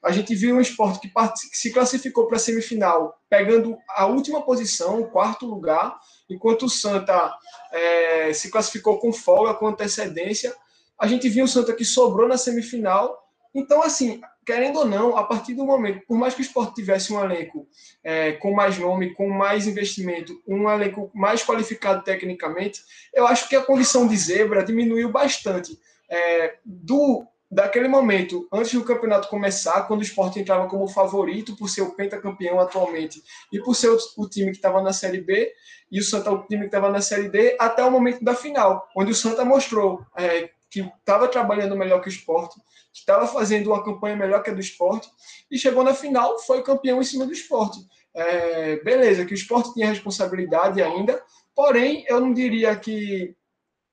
[0.03, 1.13] A gente viu um esporte que
[1.57, 5.99] se classificou para a semifinal, pegando a última posição, o quarto lugar,
[6.29, 7.35] enquanto o Santa
[7.73, 10.55] é, se classificou com folga, com antecedência.
[10.99, 13.19] A gente viu o Santa que sobrou na semifinal.
[13.55, 17.13] Então, assim, querendo ou não, a partir do momento, por mais que o esporte tivesse
[17.13, 17.69] um elenco
[18.03, 22.83] é, com mais nome, com mais investimento, um elenco mais qualificado tecnicamente,
[23.15, 25.79] eu acho que a condição de zebra diminuiu bastante.
[26.09, 31.69] É, do daquele momento, antes do campeonato começar, quando o esporte entrava como favorito por
[31.69, 33.23] ser o pentacampeão atualmente
[33.53, 35.53] e por ser o time que estava na Série B,
[35.93, 38.89] e o Santa o time que estava na Série D, até o momento da final,
[38.97, 42.61] onde o Santa mostrou é, que estava trabalhando melhor que o esporte,
[42.93, 45.09] que estava fazendo uma campanha melhor que a do esporte,
[45.51, 47.81] e chegou na final, foi campeão em cima do esporte.
[48.15, 51.23] É, beleza, que o esporte tinha responsabilidade ainda,
[51.55, 53.35] porém, eu não diria que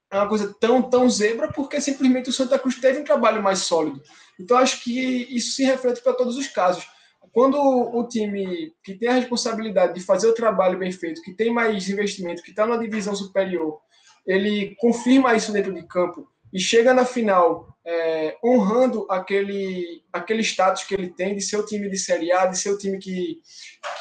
[0.09, 3.59] é uma coisa tão, tão zebra, porque simplesmente o Santa Cruz teve um trabalho mais
[3.59, 4.01] sólido.
[4.39, 6.87] Então, acho que isso se reflete para todos os casos.
[7.33, 11.51] Quando o time que tem a responsabilidade de fazer o trabalho bem feito, que tem
[11.51, 13.79] mais investimento, que está na divisão superior,
[14.25, 20.83] ele confirma isso dentro de campo e chega na final é, honrando aquele, aquele status
[20.83, 23.39] que ele tem de ser o time de Série A, de ser o time que,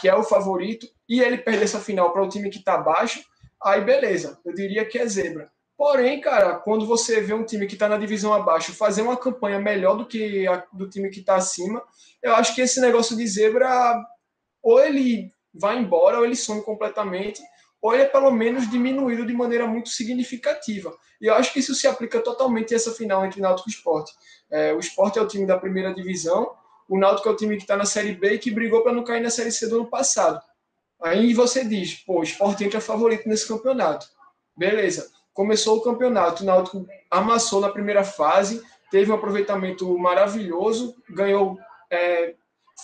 [0.00, 3.22] que é o favorito, e ele perde essa final para o time que está abaixo,
[3.62, 5.50] aí beleza, eu diria que é zebra.
[5.76, 9.58] Porém, cara, quando você vê um time que está na divisão abaixo fazer uma campanha
[9.58, 11.82] melhor do que a do time que está acima,
[12.22, 13.94] eu acho que esse negócio de zebra,
[14.62, 17.42] ou ele vai embora, ou ele some completamente,
[17.80, 20.94] ou ele é pelo menos diminuído de maneira muito significativa.
[21.20, 24.12] E eu acho que isso se aplica totalmente a essa final entre Náutico e Esporte.
[24.50, 26.50] É, o Esporte é o time da primeira divisão,
[26.88, 29.04] o Náutico é o time que está na Série B e que brigou para não
[29.04, 30.40] cair na Série C do ano passado.
[31.00, 34.06] Aí você diz, pô, o Esporte entra favorito nesse campeonato.
[34.56, 41.58] Beleza começou o campeonato, o Náutico amassou na primeira fase, teve um aproveitamento maravilhoso, ganhou,
[41.90, 42.34] é,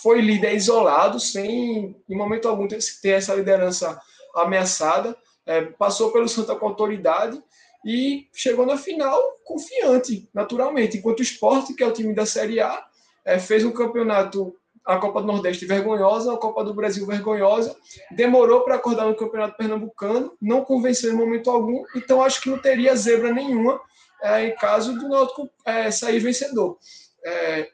[0.03, 3.99] foi líder isolado, sem em momento algum ter, ter essa liderança
[4.35, 5.15] ameaçada,
[5.45, 7.41] é, passou pelo Santa com autoridade
[7.85, 12.59] e chegou na final confiante, naturalmente, enquanto o Sport, que é o time da Série
[12.59, 12.85] A,
[13.25, 14.55] é, fez um campeonato
[14.85, 17.75] a Copa do Nordeste vergonhosa, a Copa do Brasil vergonhosa,
[18.11, 22.57] demorou para acordar no Campeonato Pernambucano, não convenceu em momento algum, então acho que não
[22.57, 23.79] teria zebra nenhuma
[24.21, 26.77] é, em caso do Náutico é, sair vencedor.
[27.25, 27.69] É,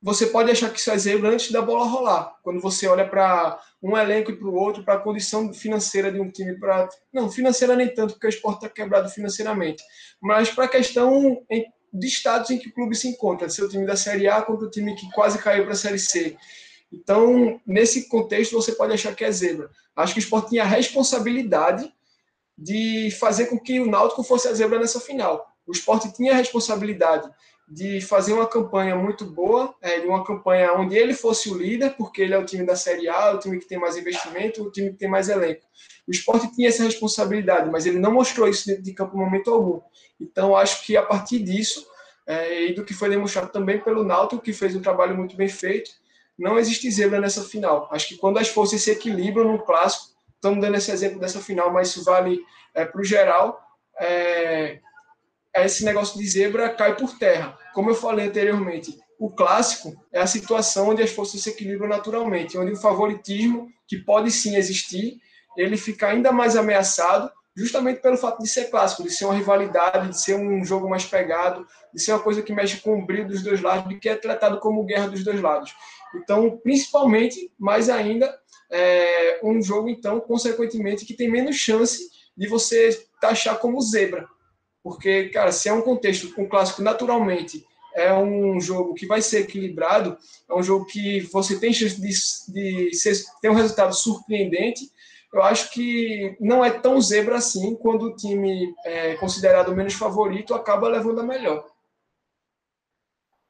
[0.00, 3.60] você pode achar que isso é zebra antes da bola rolar, quando você olha para
[3.84, 7.76] um elenco para o outro, para a condição financeira de um time, para não financeira
[7.76, 9.82] nem tanto, porque o esporte está quebrado financeiramente,
[10.22, 11.42] mas para a questão
[11.92, 14.70] de estados em que o clube se encontra, seu time da Série A contra o
[14.70, 16.34] time que quase caiu para a Série C.
[16.90, 19.70] Então, nesse contexto, você pode achar que é zebra.
[19.94, 21.92] Acho que o Sport tinha a responsabilidade
[22.56, 25.46] de fazer com que o Náutico fosse a zebra nessa final.
[25.66, 27.28] O Sport tinha a responsabilidade
[27.68, 31.96] de fazer uma campanha muito boa, é, de uma campanha onde ele fosse o líder,
[31.96, 34.70] porque ele é o time da Série A, o time que tem mais investimento, o
[34.70, 35.62] time que tem mais elenco.
[36.06, 39.50] O esporte tinha essa responsabilidade, mas ele não mostrou isso dentro de campo em momento
[39.50, 39.80] algum.
[40.20, 41.86] Então, acho que a partir disso,
[42.26, 45.48] é, e do que foi demonstrado também pelo Náutico, que fez um trabalho muito bem
[45.48, 45.90] feito,
[46.38, 47.88] não existe zebra nessa final.
[47.90, 51.72] Acho que quando as forças se equilibram no clássico, estamos dando esse exemplo dessa final,
[51.72, 52.40] mas isso vale
[52.74, 53.60] é, para o geral,
[53.98, 54.80] é,
[55.62, 57.56] esse negócio de zebra cai por terra.
[57.72, 62.58] Como eu falei anteriormente, o clássico é a situação onde as forças se equilibram naturalmente,
[62.58, 65.18] onde o favoritismo, que pode sim existir,
[65.56, 70.08] ele fica ainda mais ameaçado, justamente pelo fato de ser clássico, de ser uma rivalidade,
[70.08, 73.28] de ser um jogo mais pegado, de ser uma coisa que mexe com o brilho
[73.28, 75.72] dos dois lados, de que é tratado como guerra dos dois lados.
[76.16, 78.36] Então, principalmente, mais ainda,
[78.70, 84.26] é um jogo, então, consequentemente, que tem menos chance de você taxar como zebra,
[84.84, 89.40] porque, cara, se é um contexto, um clássico naturalmente é um jogo que vai ser
[89.40, 90.18] equilibrado,
[90.48, 92.10] é um jogo que você tem chance de,
[92.52, 94.90] de ser, ter um resultado surpreendente.
[95.32, 100.54] Eu acho que não é tão zebra assim quando o time é considerado menos favorito
[100.54, 101.66] acaba levando a melhor.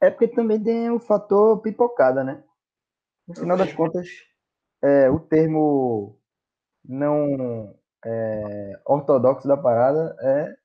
[0.00, 2.44] É porque também tem o fator pipocada, né?
[3.26, 4.06] No final das contas,
[4.82, 6.18] é, o termo
[6.84, 7.74] não
[8.04, 10.63] é, ortodoxo da parada é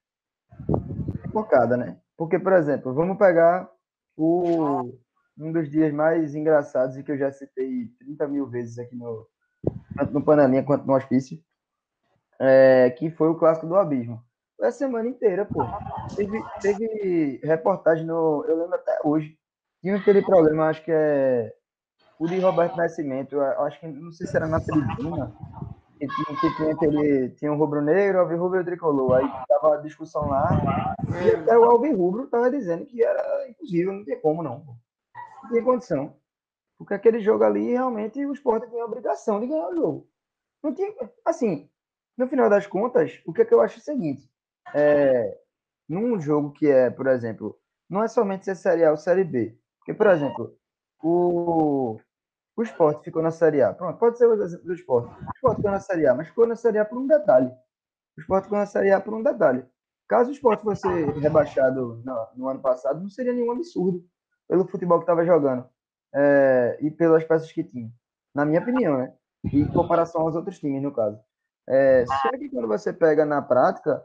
[1.30, 1.97] pipocada, né?
[2.17, 3.69] Porque, por exemplo, vamos pegar
[4.17, 4.91] o,
[5.38, 9.25] um dos dias mais engraçados e que eu já citei 30 mil vezes aqui no,
[9.95, 11.39] tanto no Panelinha quanto no Hospício,
[12.39, 14.21] é, que foi o clássico do Abismo.
[14.57, 15.63] Foi a semana inteira, pô.
[16.15, 18.43] Teve, teve reportagem no.
[18.45, 19.38] Eu lembro até hoje.
[19.82, 21.53] Tinha aquele problema, acho que é
[22.19, 25.34] o de Roberto Nascimento, acho que não sei se era na tribuna,
[26.07, 27.29] que tinha, que tinha.
[27.29, 29.17] Tinha um rubro-negro, alvirrubro e tricolor.
[29.17, 34.05] Aí tava a discussão lá, e até o alvirrubro tava dizendo que era impossível, não
[34.05, 34.65] tem como não.
[35.43, 36.15] Não tem condição.
[36.77, 40.09] Porque aquele jogo ali, realmente, o esporte tinha a obrigação de ganhar o jogo.
[40.63, 40.93] Não tinha.
[41.25, 41.69] Assim,
[42.17, 44.31] no final das contas, o que, é que eu acho é o seguinte:
[44.73, 45.37] é,
[45.87, 49.57] num jogo que é, por exemplo, não é somente ser Série A ou Série B.
[49.79, 50.55] Porque, por exemplo,
[51.01, 51.99] o,
[52.60, 53.74] o esporte ficou na Série A.
[53.74, 55.07] Pronto, pode ser o exemplo do esporte.
[55.07, 57.49] O esporte ficou na Série A, mas ficou na Série A por um detalhe.
[58.18, 59.66] O esporte ficou na Série A por um detalhe.
[60.10, 60.86] Caso o esporte fosse
[61.22, 64.03] rebaixado no, no ano passado, não seria nenhum absurdo
[64.45, 65.70] pelo futebol que estava jogando
[66.14, 67.89] é, e pelas peças que tinha.
[68.36, 69.14] Na minha opinião, né?
[69.53, 71.18] E em comparação aos outros times, no caso.
[71.66, 74.03] É, só que quando você pega na prática,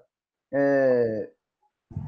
[0.53, 1.33] é,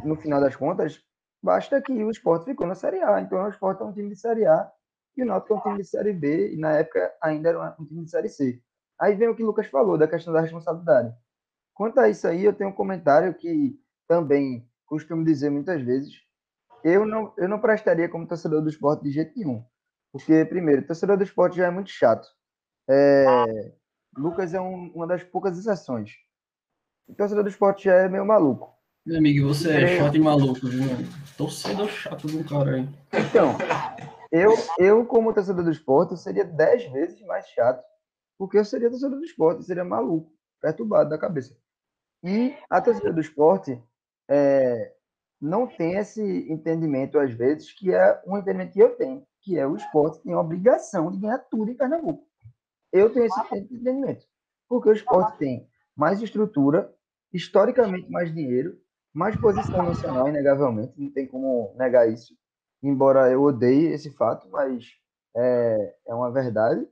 [0.05, 1.03] no final das contas,
[1.43, 3.21] basta que o esporte ficou na Série A.
[3.21, 4.71] Então, o esporte é um time de Série A
[5.17, 7.85] e o Náutico é um time de Série B, e na época ainda era um
[7.85, 8.61] time de Série C.
[9.01, 11.15] Aí vem o que o Lucas falou, da questão da responsabilidade.
[11.75, 16.15] Quanto a isso aí, eu tenho um comentário que também costumo dizer muitas vezes.
[16.83, 19.65] Eu não, eu não prestaria como torcedor do esporte de jeito nenhum.
[20.13, 22.27] Porque, primeiro, torcedor do esporte já é muito chato.
[22.89, 23.25] É,
[24.17, 26.13] Lucas é um, uma das poucas exceções.
[27.07, 28.75] O torcedor do esporte já é meio maluco.
[29.05, 30.83] Meu amigo, você é chato e maluco, viu?
[31.37, 32.89] Torcedor chato do cara aí.
[33.13, 33.57] Então,
[34.31, 37.85] eu, eu, como torcedor do esporte, seria dez vezes mais chato.
[38.39, 41.57] Porque eu seria torcedor do esporte, eu seria maluco, perturbado da cabeça.
[42.23, 43.83] E a torcida do esporte
[44.29, 44.95] é,
[45.41, 49.67] não tem esse entendimento, às vezes, que é um entendimento que eu tenho, que é
[49.67, 52.27] o esporte tem a obrigação de ganhar tudo em Pernambuco.
[52.93, 54.27] Eu tenho esse entendimento.
[54.69, 56.93] Porque o esporte tem mais estrutura,
[57.33, 58.79] historicamente mais dinheiro,
[59.15, 62.37] mais posição nacional, inegavelmente, não tem como negar isso
[62.89, 64.87] embora eu odeie esse fato, mas
[65.37, 66.87] é, é uma verdade.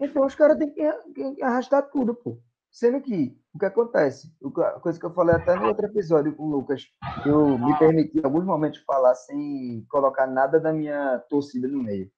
[0.00, 2.38] Então os caras têm que arrastar tudo, pô.
[2.70, 6.44] Sendo que o que acontece, a coisa que eu falei até no outro episódio com
[6.44, 6.86] o Lucas,
[7.26, 12.10] eu me permiti em alguns momentos falar sem colocar nada da minha torcida no meio.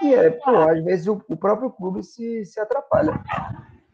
[0.00, 3.22] E é, pô, às vezes o, o próprio clube se, se atrapalha.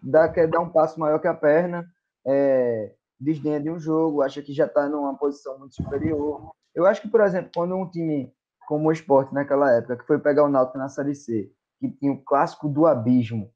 [0.01, 1.85] Dá, quer dar um passo maior que a perna,
[2.25, 6.51] é, desdenha de um jogo, acha que já está numa posição muito superior.
[6.73, 8.33] Eu acho que, por exemplo, quando um time
[8.67, 12.13] como o esporte naquela época, que foi pegar o Náutico na Série C, que tinha
[12.13, 13.53] o clássico do abismo,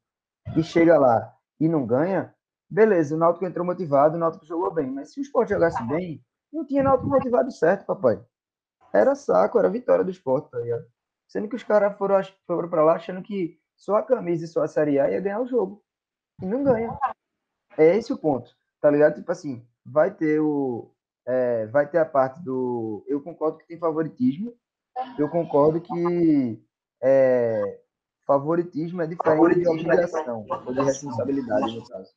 [0.55, 2.33] e chega lá e não ganha,
[2.69, 6.23] beleza, o Náutico entrou motivado, o Náutico jogou bem, mas se o esporte jogasse bem,
[6.51, 8.23] não tinha Náutico motivado certo, papai.
[8.93, 10.85] Era saco, era vitória do esporte, tá ligado?
[11.27, 14.63] Sendo que os caras foram, foram pra lá achando que só a camisa e só
[14.63, 15.83] a Série A ia ganhar o jogo.
[16.41, 16.97] E não ganha.
[17.77, 18.51] É esse o ponto,
[18.81, 19.15] tá ligado?
[19.15, 20.93] Tipo assim, vai ter o.
[21.25, 23.05] É, vai ter a parte do.
[23.07, 24.53] Eu concordo que tem favoritismo,
[25.17, 26.61] eu concordo que
[27.01, 27.81] é,
[28.25, 32.11] favoritismo é diferente favoritismo de obrigação, é ou de responsabilidade, no caso.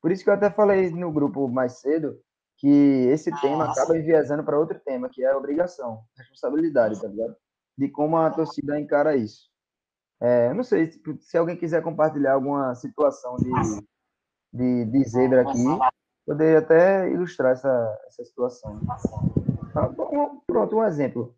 [0.00, 2.18] Por isso que eu até falei no grupo mais cedo
[2.56, 2.68] que
[3.08, 7.34] esse tema acaba enviesando para outro tema, que é a obrigação, responsabilidade, tá ligado?
[7.76, 9.48] De como a torcida encara isso.
[10.20, 13.50] É, eu não sei se, se, alguém quiser compartilhar alguma situação de,
[14.52, 15.64] de, de zebra aqui,
[16.26, 18.78] poderia até ilustrar essa, essa situação.
[19.74, 19.88] Ah,
[20.46, 21.34] pronto, um exemplo.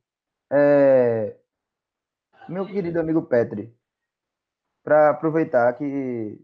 [0.54, 1.34] É,
[2.46, 3.74] meu querido amigo Petri,
[4.84, 6.38] para aproveitar que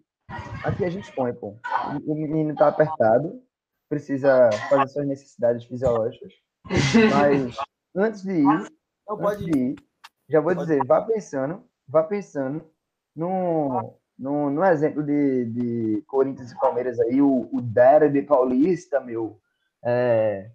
[0.65, 1.59] aqui a gente põe, pô.
[2.07, 3.43] O menino tá apertado,
[3.87, 6.33] precisa fazer suas necessidades fisiológicas,
[7.13, 7.57] mas
[7.95, 8.73] antes de ir,
[9.07, 9.77] não pode ir,
[10.27, 12.65] já vou dizer, vá pensando, vá pensando
[13.15, 19.39] no, no, no exemplo de, de Corinthians e Palmeiras aí, o, o derby paulista, meu,
[19.83, 20.51] é,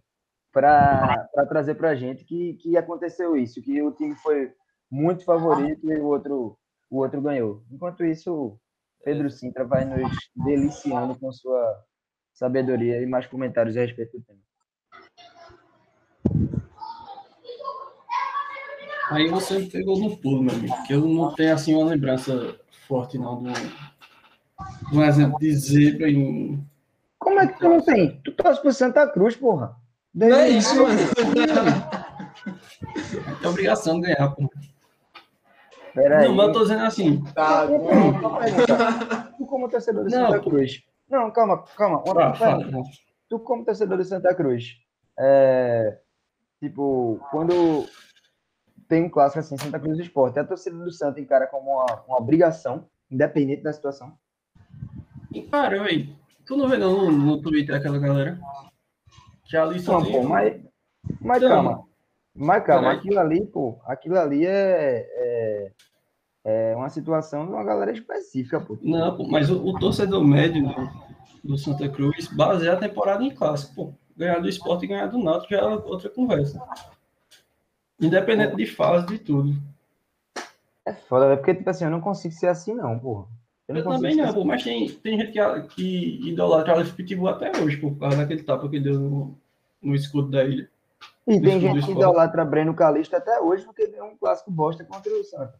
[0.53, 4.53] para trazer para a gente que, que aconteceu isso, que o time foi
[4.89, 6.57] muito favorito e o outro,
[6.89, 7.63] o outro ganhou.
[7.71, 8.57] Enquanto isso,
[9.03, 11.83] Pedro Sintra vai nos deliciando com sua
[12.31, 14.39] sabedoria e mais comentários a respeito do tema.
[19.09, 23.17] Aí você pegou no pulo, meu amigo, que eu não tenho assim uma lembrança forte
[23.17, 26.63] não de um exemplo de zebra em.
[27.19, 28.21] Como é que tu não tem?
[28.23, 29.75] Tu torce pro Santa Cruz, porra.
[30.13, 30.99] Não é isso, mano.
[33.43, 34.49] É obrigação de ganhar, pô.
[35.93, 36.27] Peraí.
[36.27, 37.23] Não, mas eu tô dizendo assim.
[37.35, 39.33] Tá, pergunta.
[39.37, 40.49] Tu como torcedor do Não, Santa pô.
[40.49, 40.83] Cruz.
[41.09, 42.03] Não, calma, calma.
[42.05, 42.71] Uma Ah, pergunta.
[42.71, 42.83] fala.
[43.29, 44.77] tu como torcedor do Santa Cruz,
[45.19, 45.99] é,
[46.59, 47.87] tipo, quando
[48.87, 52.03] tem um clássico assim, Santa Cruz do Esporte, a torcida do Santa encara como uma,
[52.07, 54.13] uma obrigação, independente da situação.
[55.31, 58.39] E, cara, velho, tu não vê não no, no Twitter aquela galera?
[59.57, 60.61] Ali só Não, pô, mas,
[61.21, 61.83] mas Então, calma.
[62.35, 62.97] Mas calma, peraí.
[62.97, 65.71] aquilo ali, pô, aquilo ali é, é,
[66.43, 68.77] é uma situação de uma galera específica, pô.
[68.81, 70.73] Não, pô, mas o, o torcedor médio
[71.43, 73.75] do, Santa Cruz baseia a temporada em clássico.
[73.75, 76.59] Pô, ganhar do esporte e ganhar do Náutico já é outra conversa.
[77.99, 79.53] Independente de fase, de tudo.
[80.85, 83.27] É foda, é porque, tipo assim, eu não consigo ser assim, não, porra.
[83.67, 84.33] Eu, consigo também não, assim.
[84.33, 88.17] pô, mas tem, tem gente que, que idolatra Alex Pitbull até hoje, pô, por causa
[88.17, 89.37] daquele tapa que deu no,
[89.83, 90.69] no escudo da ilha.
[91.27, 95.11] E tem gente que idolatra Breno Calixto até hoje porque deu um clássico bosta contra
[95.13, 95.53] o Santa.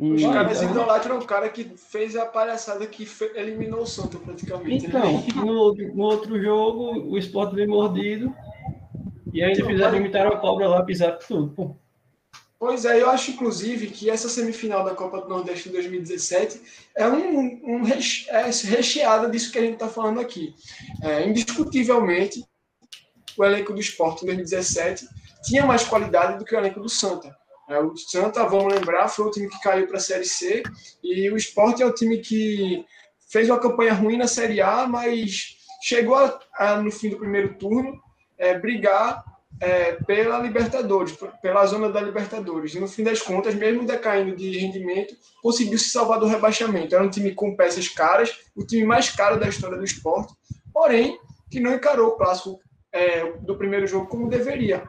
[0.00, 4.18] E, Os caras então- idolatram o cara que fez a palhaçada que eliminou o Santa
[4.18, 4.88] praticamente.
[4.88, 5.00] né?
[5.28, 8.34] Então, no, no outro jogo, o esporte veio mordido.
[9.32, 11.48] E ainda fizeram imitar a cobra lá, pisar tudo.
[11.54, 11.76] Pô,
[12.58, 16.60] Pois é, eu acho inclusive que essa semifinal da Copa do Nordeste em 2017
[16.94, 20.54] é um, um reche- é recheada disso que a gente está falando aqui.
[21.02, 22.44] É, indiscutivelmente,
[23.36, 25.06] o elenco do esporte em 2017
[25.42, 27.36] tinha mais qualidade do que o elenco do Santa.
[27.68, 30.62] É, o Santa, vamos lembrar, foi o time que caiu para a Série C
[31.02, 32.84] e o esporte é o time que
[33.30, 37.54] fez uma campanha ruim na Série A, mas chegou a, a, no fim do primeiro
[37.54, 38.00] turno
[38.36, 39.24] é, brigar
[39.60, 42.74] é, pela Libertadores, pela zona da Libertadores.
[42.74, 46.94] E no fim das contas, mesmo decaindo de rendimento, conseguiu se salvar do rebaixamento.
[46.94, 50.34] Era um time com peças caras, o time mais caro da história do esporte,
[50.72, 51.18] porém,
[51.50, 52.60] que não encarou o clássico
[52.92, 54.88] é, do primeiro jogo como deveria.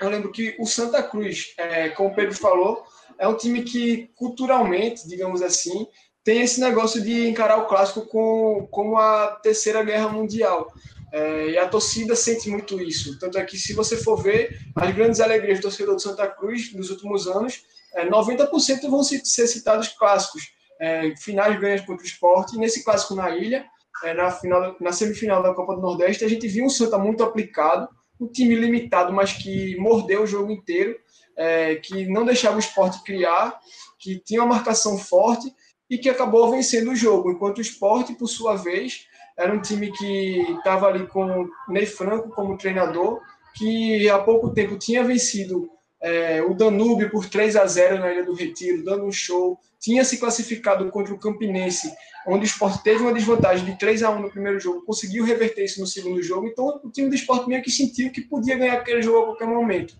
[0.00, 2.84] Eu lembro que o Santa Cruz, é, como o Pedro falou,
[3.18, 5.86] é um time que culturalmente, digamos assim,
[6.24, 10.72] tem esse negócio de encarar o clássico com, como a terceira guerra mundial.
[11.12, 13.18] É, e a torcida sente muito isso.
[13.18, 16.72] Tanto é que, se você for ver, as grandes alegrias do torcedor do Santa Cruz
[16.74, 17.62] nos últimos anos,
[17.94, 20.42] é, 90% vão se- ser citados clássicos.
[20.80, 22.56] É, finais ganhas contra o esporte.
[22.56, 23.64] E nesse clássico na ilha,
[24.02, 27.22] é, na, final, na semifinal da Copa do Nordeste, a gente viu um Santa muito
[27.22, 27.88] aplicado,
[28.20, 30.96] um time limitado, mas que mordeu o jogo inteiro,
[31.36, 33.58] é, que não deixava o esporte criar,
[33.98, 35.52] que tinha uma marcação forte
[35.88, 37.30] e que acabou vencendo o jogo.
[37.30, 42.30] Enquanto o esporte, por sua vez, era um time que estava ali com Ney Franco
[42.30, 43.20] como treinador,
[43.54, 45.68] que há pouco tempo tinha vencido
[46.00, 50.04] é, o Danúbio por 3 a 0 na Ilha do Retiro, dando um show, tinha
[50.04, 51.92] se classificado contra o Campinense,
[52.26, 55.64] onde o esporte teve uma desvantagem de 3 a 1 no primeiro jogo, conseguiu reverter
[55.64, 58.74] isso no segundo jogo, então o time do esporte meio que sentiu que podia ganhar
[58.74, 59.94] aquele jogo a qualquer momento,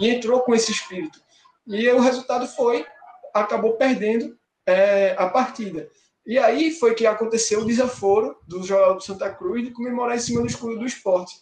[0.00, 1.20] e entrou com esse espírito.
[1.66, 2.86] E o resultado foi,
[3.34, 5.88] acabou perdendo é, a partida.
[6.26, 10.20] E aí foi que aconteceu o desaforo do jogador do Santa Cruz de comemorar em
[10.20, 11.34] cima do escudo do esporte.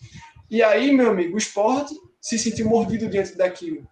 [0.51, 3.87] E aí, meu amigo, o esporte se sentiu mordido diante daquilo.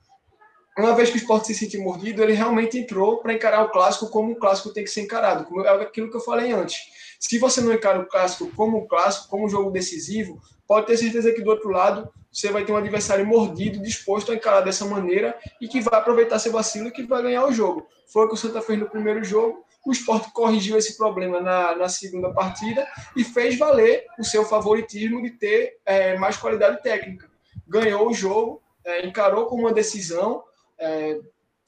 [0.77, 4.09] Uma vez que o esporte se sentiu mordido, ele realmente entrou para encarar o clássico
[4.09, 6.79] como o clássico tem que ser encarado, como é aquilo que eu falei antes.
[7.21, 10.97] Se você não encara o clássico como um clássico, como um jogo decisivo, pode ter
[10.97, 14.87] certeza que do outro lado você vai ter um adversário mordido, disposto a encarar dessa
[14.87, 17.87] maneira e que vai aproveitar seu vacilo e que vai ganhar o jogo.
[18.11, 19.65] Foi o que o Santa fez no primeiro jogo.
[19.85, 25.21] O esporte corrigiu esse problema na, na segunda partida e fez valer o seu favoritismo
[25.23, 27.31] de ter é, mais qualidade técnica.
[27.69, 30.43] Ganhou o jogo, é, encarou como uma decisão.
[30.83, 31.21] É,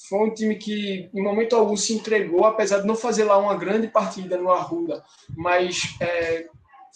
[0.08, 3.56] foi um time que, em momento algum, se entregou, apesar de não fazer lá uma
[3.56, 5.02] grande partida no Arruda,
[5.36, 6.46] mas é,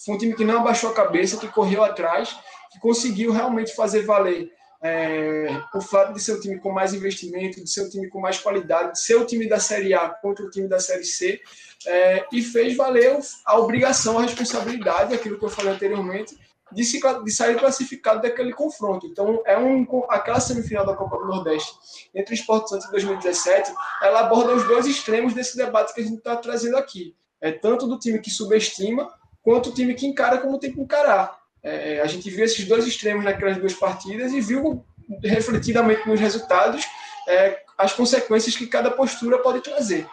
[0.04, 2.36] foi um time que não abaixou a cabeça, que correu atrás,
[2.72, 4.52] que conseguiu realmente fazer valer
[4.82, 8.20] é, o fato de ser um time com mais investimento, de ser um time com
[8.20, 11.40] mais qualidade, de ser o time da Série A contra o time da Série C,
[11.86, 16.36] é, e fez valer a obrigação, a responsabilidade, aquilo que eu falei anteriormente,
[16.72, 19.06] de, se, de sair classificado daquele confronto.
[19.06, 21.72] Então, é um, aquela semifinal da Copa do Nordeste
[22.14, 26.04] entre o Sport Santos e 2017, ela aborda os dois extremos desse debate que a
[26.04, 27.14] gente está trazendo aqui.
[27.40, 29.08] É tanto do time que subestima,
[29.42, 31.38] quanto o time que encara como tem que encarar.
[31.62, 34.84] É, a gente viu esses dois extremos naquelas duas partidas e viu
[35.22, 36.84] refletidamente nos resultados
[37.26, 40.06] é, as consequências que cada postura pode trazer.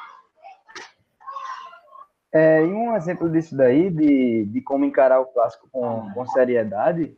[2.35, 7.17] É, e um exemplo disso daí, de, de como encarar o clássico com, com seriedade,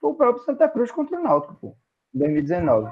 [0.00, 1.76] foi o próprio Santa Cruz contra o Náutico, pô,
[2.14, 2.90] em 2019.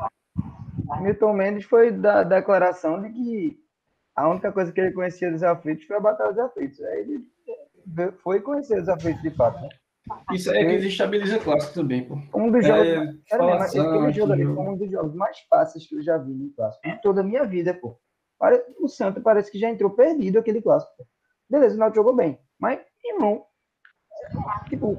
[1.00, 3.58] Milton Mendes foi da declaração de que
[4.14, 6.78] a única coisa que ele conhecia dos aflitos foi a Batalha dos Aflitos.
[6.82, 7.24] Aí ele
[8.18, 9.70] foi conhecer os aflitos de fato, né?
[10.32, 12.18] Isso é que desestabiliza clássico também, pô.
[12.34, 13.14] Um dos jogos, É,
[14.34, 14.54] aquilo.
[14.54, 16.86] foi um dos jogos mais fáceis que eu já vi no clássico.
[16.86, 17.98] De toda a minha vida, pô.
[18.78, 20.92] O Santa parece que já entrou perdido aquele clássico.
[20.98, 21.04] pô.
[21.50, 22.38] Beleza, o Náutico jogou bem.
[22.58, 23.44] Mas, irmão,
[24.68, 24.96] tipo,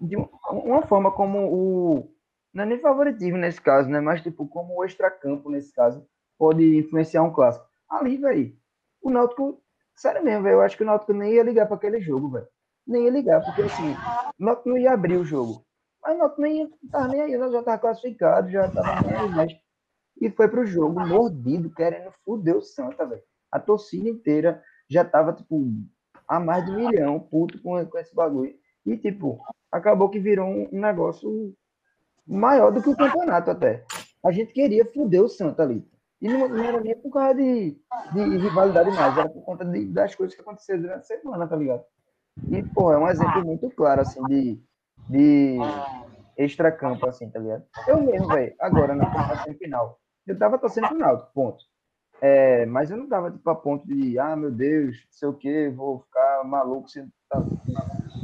[0.00, 2.14] de um- uma forma como o.
[2.52, 4.00] Não é nem favoritismo nesse caso, né?
[4.00, 6.06] Mas, tipo, como o extracampo nesse caso
[6.38, 7.66] pode influenciar um clássico.
[7.88, 8.54] Ali, velho,
[9.02, 9.62] o Náutico.
[9.94, 10.54] Sério mesmo, velho.
[10.54, 12.46] Eu acho que o Náutico nem ia ligar para aquele jogo, velho.
[12.86, 13.92] Nem ia ligar, porque assim,
[14.38, 15.64] o Náutico não ia abrir o jogo.
[16.02, 19.52] Mas o Náutico nem tava nem aí, nós já tava classificado, já tava mas...
[20.20, 23.22] E foi pro jogo mordido, querendo foder o Santa, velho.
[23.52, 25.60] A torcida inteira já tava, tipo,
[26.26, 28.54] a mais de um milhão, puto com, com esse bagulho.
[28.86, 29.38] E, tipo,
[29.70, 31.54] acabou que virou um, negócio
[32.26, 33.84] maior do que o campeonato até.
[34.24, 35.86] A gente queria foder o Santa ali.
[36.20, 37.76] E não, não era nem por causa de,
[38.12, 41.54] de rivalidade mais, era por conta de- das coisas que aconteceram durante a semana, tá
[41.54, 41.84] ligado?
[42.50, 44.60] E, pô, é um exemplo muito claro, assim, de,
[45.08, 45.58] de
[46.36, 47.64] extracampo, assim, tá ligado?
[47.86, 51.64] Eu mesmo, velho, agora na na semifinal, eu tava torcendo pro Náutico, ponto.
[52.20, 55.34] É, mas eu não tava, tipo, a ponto de, ah, meu Deus, não sei o
[55.34, 57.40] quê, vou ficar maluco, se tá...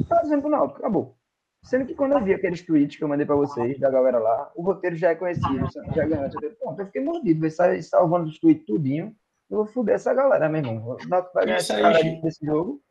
[0.09, 1.15] tava torcendo pro Náutico, acabou.
[1.63, 4.51] Sendo que quando eu vi aqueles tweets que eu mandei pra vocês, da galera lá,
[4.55, 6.29] o roteiro já é conhecido, já ganhou.
[6.59, 9.15] Pronto, eu fiquei mordido, vai sair salvando os tweets tudinho.
[9.49, 10.97] Eu vou fuder essa galera, meu irmão.
[11.03, 12.81] O Náutico vai ganhar esse cara desse jogo.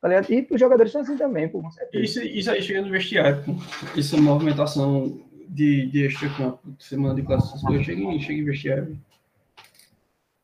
[0.00, 0.08] Tá?
[0.28, 1.62] E os jogadores são assim também, pô.
[1.94, 3.52] Isso, isso aí chega no vestiário, pô.
[3.98, 9.00] Essa movimentação de, de extra-campo, de semana de classificação, chega em vestiário.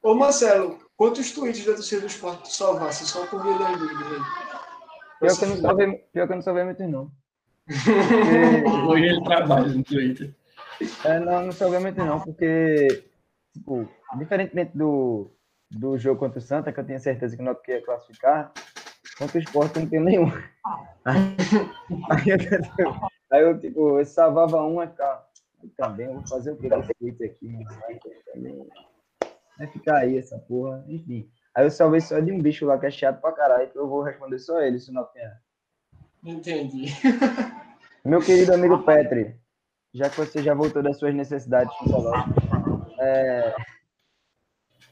[0.05, 3.07] Ô Marcelo, quantos tweets da torcida do esporte tu salvasse?
[3.07, 4.21] Só por via das dúvidas aí.
[5.19, 7.11] Pior que eu não salvei, pior que eu não salvei muito, não.
[8.87, 10.35] Hoje ele trabalha no Twitter.
[11.07, 13.03] É, não, não salvei muito não, porque,
[13.55, 13.89] tipo,
[14.19, 15.31] diferentemente do,
[15.71, 18.53] do jogo contra o Santa, que eu tinha certeza que o Náutico ia classificar,
[19.17, 20.31] contra o Sport eu não tenho nenhum.
[21.07, 21.37] Aí,
[22.11, 22.31] aí
[22.79, 22.95] eu,
[23.31, 25.23] aí eu, tipo, eu salvava um e ficava,
[25.77, 28.01] também, eu vou fazer o que desse tweet aqui, mano, vai,
[28.33, 28.67] também,
[29.59, 31.29] vai ficar aí essa porra, enfim.
[31.55, 33.89] Aí eu salvei só de um bicho lá que é chato pra caralho, que eu
[33.89, 35.23] vou responder só ele, se não tem.
[36.25, 36.87] Entendi.
[38.05, 39.37] Meu querido amigo Petri,
[39.93, 42.35] já que você já voltou das suas necessidades fisiológicas,
[42.99, 43.55] é,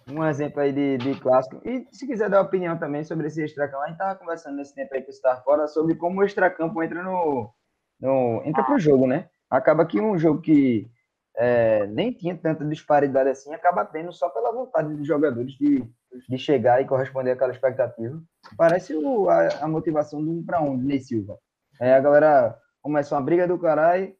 [0.08, 1.60] um exemplo aí de, de clássico.
[1.64, 4.94] E se quiser dar opinião também sobre esse extracampo, a gente estava conversando nesse tempo
[4.94, 7.52] aí que você estava fora sobre como o extracampo entra no,
[8.00, 9.28] no entra pro jogo, né?
[9.50, 10.90] Acaba que um jogo que
[11.36, 15.84] é, nem tinha tanta disparidade assim, acaba tendo só pela vontade dos jogadores de,
[16.28, 18.22] de chegar e corresponder àquela expectativa.
[18.56, 21.38] Parece o, a, a motivação do um para um, Ney Silva.
[21.80, 24.14] É, a galera começa uma briga do caralho,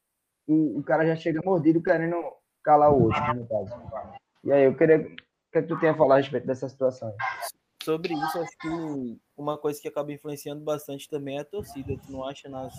[0.47, 2.17] o, o cara já chega mordido querendo
[2.63, 3.73] calar o outro, né, no caso.
[4.45, 4.99] E aí, eu queria.
[4.99, 7.15] O que, é que tu tem a falar a respeito dessa situação?
[7.85, 11.95] Sobre isso, acho que uma coisa que acaba influenciando bastante também é a torcida.
[11.99, 12.75] Tu não acha nas,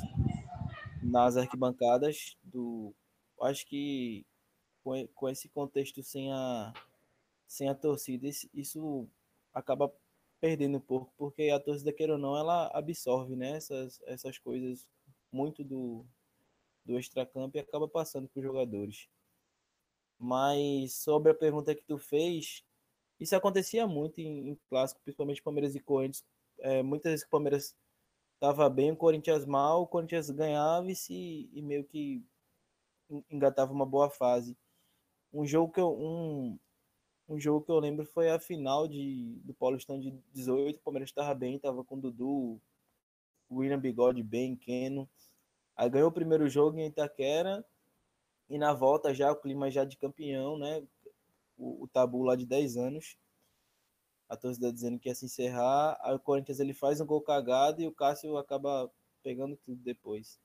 [1.02, 2.94] nas arquibancadas do.
[3.44, 4.26] Acho que
[4.84, 6.74] com, com esse contexto sem a,
[7.48, 9.08] sem a torcida, isso,
[9.54, 9.94] acaba
[10.40, 14.88] perdendo um pouco, porque a torcida, queira ou não, ela absorve né, essas, essas coisas
[15.32, 16.06] muito do,
[16.86, 19.08] do extracampo e acaba passando para os jogadores.
[20.20, 22.64] Mas sobre a pergunta que tu fez,
[23.20, 26.26] isso acontecia muito em, em clássico, principalmente Palmeiras e Corinthians.
[26.60, 27.76] É, muitas vezes o Palmeiras
[28.36, 32.22] estava bem, o Corinthians mal, o Corinthians ganhava e, se, e meio que
[33.30, 34.58] engatava uma boa fase.
[35.34, 36.58] Um jogo que eu, um,
[37.28, 41.10] um jogo que eu lembro foi a final de, do Paulistão de 18, o Palmeiras
[41.10, 42.62] estava bem, estava com o Dudu,
[43.52, 45.10] William Bigode bem, Keno.
[45.76, 47.66] Aí ganhou o primeiro jogo em Itaquera
[48.50, 50.86] e na volta já o clima já de campeão, né?
[51.58, 53.18] O, o tabu lá de 10 anos.
[54.30, 55.98] A torcida dizendo que ia se encerrar.
[56.02, 58.92] Aí o Corinthians ele faz um gol cagado e o Cássio acaba
[59.24, 60.40] pegando tudo depois.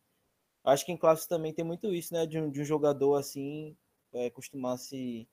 [0.69, 2.27] Acho que em clássico também tem muito isso, né?
[2.27, 3.75] De um, de um jogador assim
[4.12, 5.27] é, costumar se,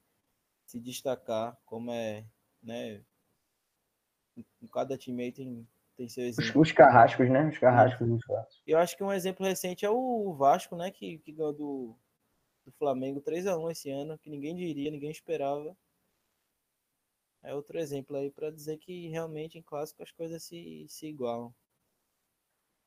[0.66, 2.26] se destacar, como é,
[2.64, 3.04] né?
[4.38, 5.68] Em cada time tem,
[5.98, 6.62] tem seu exemplo.
[6.62, 7.50] Os carrascos, né?
[7.50, 8.64] Os carrascos dos clássicos.
[8.66, 10.90] Eu acho que um exemplo recente é o Vasco, né?
[10.90, 11.96] Que, que ganhou do,
[12.66, 15.76] do Flamengo 3 a 1 esse ano, que ninguém diria, ninguém esperava.
[17.44, 21.54] É outro exemplo aí para dizer que realmente em clássico as coisas se, se igualam.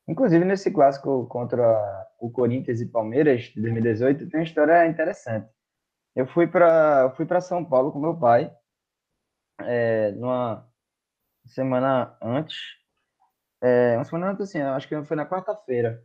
[0.09, 5.47] Inclusive, nesse clássico contra o Corinthians e Palmeiras de 2018, tem uma história interessante.
[6.15, 8.51] Eu fui para fui São Paulo com meu pai,
[9.59, 10.67] é, numa
[11.45, 12.57] semana antes.
[13.61, 16.03] É, uma semana antes, assim, acho que foi na quarta-feira.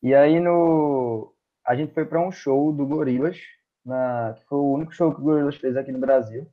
[0.00, 1.34] E aí, no,
[1.66, 3.36] a gente foi para um show do Gorilas,
[3.84, 6.46] na, que foi o único show que o Gorillaz fez aqui no Brasil.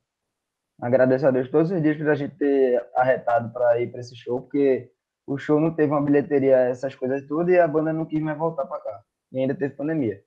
[0.82, 4.16] Agradeço a Deus todos os dias por a gente ter arretado para ir para esse
[4.16, 4.91] show, porque
[5.28, 8.38] o show não teve uma bilheteria, essas coisas todas, e a banda não quis mais
[8.38, 9.03] voltar para cá.
[9.32, 10.23] E ainda teve pandemia.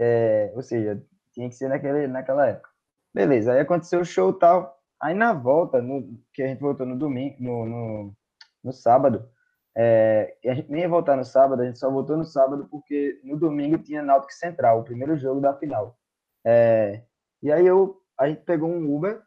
[0.00, 2.70] É, ou seja, tinha que ser naquele, naquela época.
[3.14, 4.78] Beleza, aí aconteceu o show tal.
[5.00, 8.16] Aí na volta, no, que a gente voltou no domingo, no, no,
[8.64, 9.28] no sábado,
[9.76, 13.20] é, a gente nem ia voltar no sábado, a gente só voltou no sábado porque
[13.22, 15.96] no domingo tinha Náutico Central, o primeiro jogo da final.
[16.44, 17.04] É,
[17.42, 19.22] e aí eu, a gente pegou um Uber,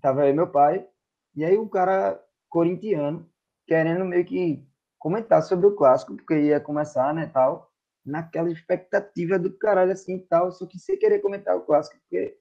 [0.00, 0.86] tava aí meu pai,
[1.36, 3.30] e aí o cara corintiano,
[3.72, 4.62] querendo meio que
[4.98, 7.70] comentar sobre o clássico, porque ia começar, né, tal,
[8.04, 12.36] naquela expectativa do caralho assim tal, só que sem querer comentar o clássico, porque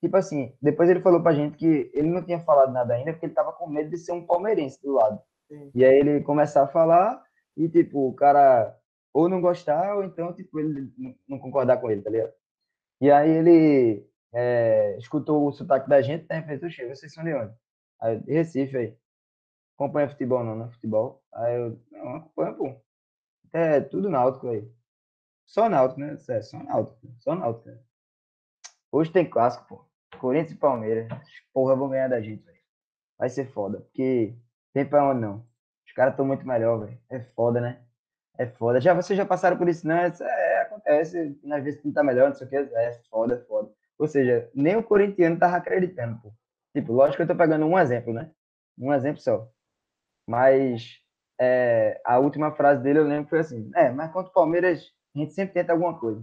[0.00, 3.26] tipo assim, depois ele falou pra gente que ele não tinha falado nada ainda, porque
[3.26, 5.20] ele tava com medo de ser um palmeirense do lado.
[5.48, 5.72] Sim.
[5.74, 7.20] E aí ele começar a falar
[7.56, 8.76] e tipo, o cara
[9.12, 10.92] ou não gostar, ou então tipo ele
[11.26, 12.32] não concordar com ele, tá ligado?
[13.00, 16.40] E aí ele é, escutou o sotaque da gente, né?
[16.42, 17.52] Fez o cheiro, vocês são de onde?
[18.00, 18.96] Aí, Recife aí.
[19.78, 20.68] Acompanha futebol não, né?
[20.72, 21.22] Futebol.
[21.32, 22.74] Aí eu, não, acompanha, pô.
[23.52, 24.68] É tudo náutico aí.
[25.46, 26.18] Só náutico, né?
[26.28, 26.98] É, só náutico.
[27.20, 27.68] Só náutico.
[27.68, 27.78] Né?
[28.90, 29.84] Hoje tem clássico, pô.
[30.18, 31.08] Corinthians e Palmeiras.
[31.54, 32.58] Porra, vão ganhar da gente, velho.
[33.16, 33.78] Vai ser foda.
[33.82, 34.34] Porque
[34.74, 35.46] tem pra onde não.
[35.86, 37.00] Os caras estão muito melhor, velho.
[37.08, 37.80] É foda, né?
[38.36, 38.80] É foda.
[38.80, 40.12] Já vocês já passaram por isso, né?
[40.20, 41.38] É, acontece.
[41.52, 42.56] Às vezes não tá melhor, não sei o que.
[42.56, 43.70] É foda, é foda.
[43.96, 46.32] Ou seja, nem o corintiano tava acreditando, pô.
[46.74, 48.28] Tipo, lógico que eu tô pegando um exemplo, né?
[48.76, 49.48] Um exemplo só.
[50.28, 51.00] Mas
[51.40, 54.92] é, a última frase dele eu lembro que foi assim: É, mas contra o Palmeiras
[55.16, 56.22] a gente sempre tenta alguma coisa.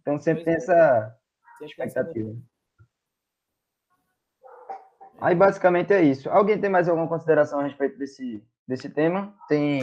[0.00, 0.76] Então sempre pois tem é.
[0.76, 1.16] essa
[1.60, 2.36] expectativa.
[5.20, 6.30] Aí basicamente é isso.
[6.30, 9.34] Alguém tem mais alguma consideração a respeito desse, desse tema?
[9.48, 9.82] Tem.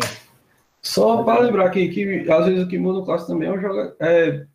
[0.82, 3.60] Só para lembrar aqui que às vezes o que muda o clássico também é, um
[3.60, 3.96] joga...
[4.00, 4.48] é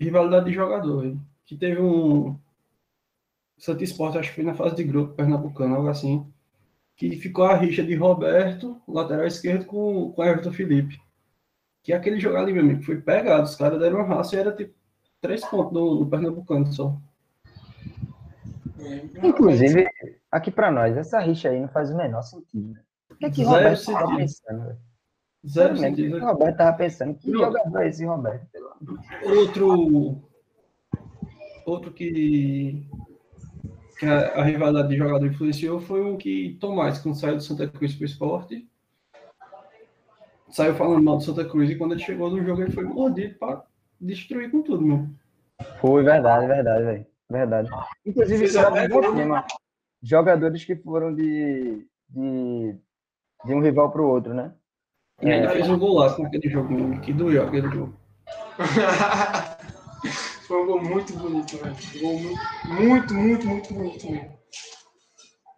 [0.00, 1.04] rivalidade de jogador.
[1.04, 1.20] Hein?
[1.46, 2.38] Que teve um.
[3.58, 6.31] Santa Esporte, acho que foi na fase de grupo, Pernambucano, algo assim.
[7.10, 11.00] Que ficou a rixa de Roberto, lateral esquerdo, com, com Everton Felipe.
[11.82, 13.42] Que aquele jogo ali, meu amigo, foi pegado.
[13.42, 14.72] Os caras deram uma raça e era tipo
[15.20, 16.96] três pontos no, no Pernambucano só.
[19.20, 19.88] Inclusive,
[20.30, 22.72] aqui para nós, essa rixa aí não faz o menor sentido.
[22.72, 22.80] Né?
[23.10, 24.62] O que é que Roberto estava pensando?
[24.62, 24.78] Véio?
[25.44, 26.16] Zero sentido.
[26.16, 27.14] O que Roberto estava pensando?
[27.16, 28.46] Que jogador é esse, Roberto?
[29.24, 30.22] Outro.
[31.66, 32.88] Outro que.
[34.02, 37.68] Que a, a rivalidade de jogador influenciou foi o que Tomás, quando saiu do Santa
[37.68, 38.68] Cruz para o esporte,
[40.50, 43.38] saiu falando mal do Santa Cruz e quando ele chegou no jogo ele foi mordido
[43.38, 43.62] para
[44.00, 45.06] destruir com tudo, meu.
[45.80, 47.06] Foi verdade, verdade, velho.
[47.30, 47.70] Verdade.
[48.04, 49.46] Inclusive, isso é um tema.
[50.02, 52.76] Jogadores que foram de, de,
[53.44, 54.52] de um rival para o outro, né?
[55.22, 57.96] E é, fez um golaço naquele jogo, que doeu aquele jogo.
[60.52, 61.74] Foi um gol muito bonito, velho.
[61.98, 62.18] Gol
[62.78, 64.38] muito, muito, muito bonito mesmo.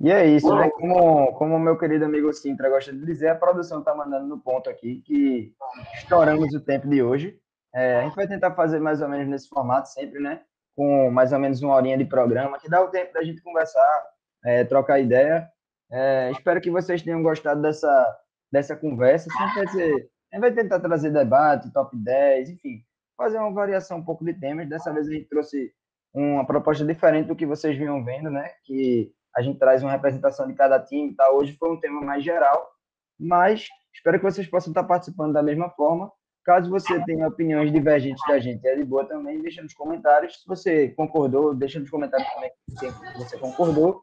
[0.01, 0.71] E é isso, né?
[0.71, 4.39] Como, como o meu querido amigo Sintra gosta de dizer, a produção está mandando no
[4.39, 5.53] ponto aqui que
[5.97, 7.37] estouramos o tempo de hoje.
[7.75, 10.43] É, a gente vai tentar fazer mais ou menos nesse formato sempre, né?
[10.77, 14.07] Com mais ou menos uma horinha de programa, que dá o tempo da gente conversar,
[14.45, 15.51] é, trocar ideia.
[15.91, 18.17] É, espero que vocês tenham gostado dessa,
[18.53, 19.29] dessa conversa.
[19.29, 22.85] Sempre vai ser, a gente vai tentar trazer debate, top 10, enfim,
[23.17, 24.69] fazer uma variação um pouco de temas.
[24.69, 25.73] Dessa vez a gente trouxe
[26.13, 28.51] uma proposta diferente do que vocês vinham vendo, né?
[28.65, 31.31] Que a gente traz uma representação de cada time, tá?
[31.31, 32.71] Hoje foi um tema mais geral,
[33.19, 36.11] mas espero que vocês possam estar participando da mesma forma.
[36.45, 40.43] Caso você tenha opiniões divergentes da gente, é de boa também, deixa nos comentários.
[40.43, 44.03] Se você concordou, deixa nos comentários também se você concordou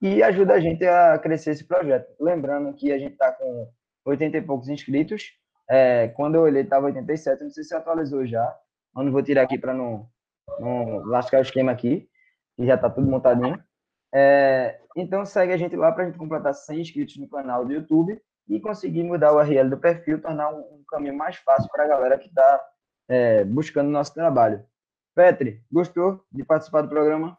[0.00, 2.10] e ajuda a gente a crescer esse projeto.
[2.18, 3.70] Lembrando que a gente está com
[4.06, 5.32] 80 e poucos inscritos.
[5.74, 8.54] É, quando eu olhei, estava 87, não sei se atualizou já.
[8.94, 10.06] Eu não vou tirar aqui para não,
[10.60, 12.06] não lascar o esquema aqui,
[12.54, 13.58] que já está tudo montadinho.
[14.14, 17.72] É, então segue a gente lá para a gente completar 100 inscritos no canal do
[17.72, 21.84] YouTube e conseguir mudar o URL do perfil, tornar um, um caminho mais fácil para
[21.84, 22.60] a galera que está
[23.08, 24.62] é, buscando o nosso trabalho.
[25.14, 27.38] Petri, gostou de participar do programa?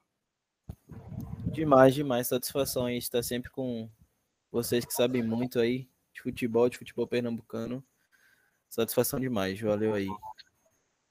[1.52, 2.30] Demais, demais.
[2.30, 3.88] Satisfação aí estar sempre com
[4.52, 7.84] vocês que sabem muito aí de futebol, de futebol pernambucano.
[8.74, 9.62] Satisfação demais.
[9.62, 10.08] Valeu aí.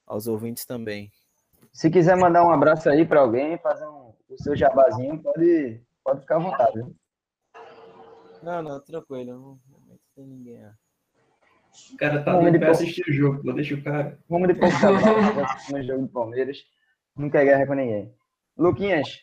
[0.05, 1.09] Aos ouvintes também.
[1.71, 6.19] Se quiser mandar um abraço aí para alguém, fazer um, o seu jabazinho, pode, pode
[6.19, 6.85] ficar à vontade.
[8.43, 9.31] Não, não, tranquilo.
[9.31, 10.61] Não, não tem ninguém.
[11.93, 14.19] O cara tá Vamos de assistir o jogo, vou deixar o cara.
[14.27, 14.75] Vamos de pouco
[15.71, 16.65] no jogo do Palmeiras.
[17.15, 18.13] Não quer guerra com ninguém.
[18.57, 19.21] Luquinhas,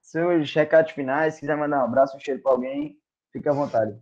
[0.00, 2.98] seus recados finais, se quiser mandar um abraço, um cheiro para alguém,
[3.30, 3.94] fique à vontade.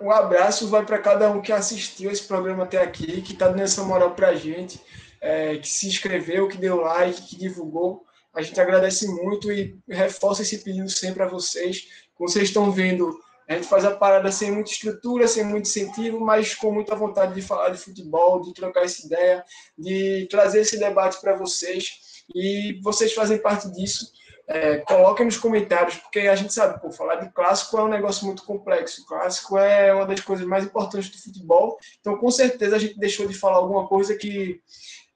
[0.00, 3.62] Um abraço vai para cada um que assistiu esse programa até aqui, que está dando
[3.62, 4.80] essa moral para a gente,
[5.20, 8.04] é, que se inscreveu, que deu like, que divulgou.
[8.34, 11.86] A gente agradece muito e reforça esse pedido sempre a vocês.
[12.16, 13.18] Como vocês estão vendo,
[13.48, 17.32] a gente faz a parada sem muita estrutura, sem muito incentivo, mas com muita vontade
[17.32, 19.44] de falar de futebol, de trocar essa ideia,
[19.78, 22.24] de trazer esse debate para vocês.
[22.34, 24.12] E vocês fazem parte disso.
[24.48, 28.24] É, coloquem nos comentários, porque a gente sabe, pô, falar de clássico é um negócio
[28.24, 29.02] muito complexo.
[29.02, 31.76] O clássico é uma das coisas mais importantes do futebol.
[32.00, 34.60] Então, com certeza, a gente deixou de falar alguma coisa que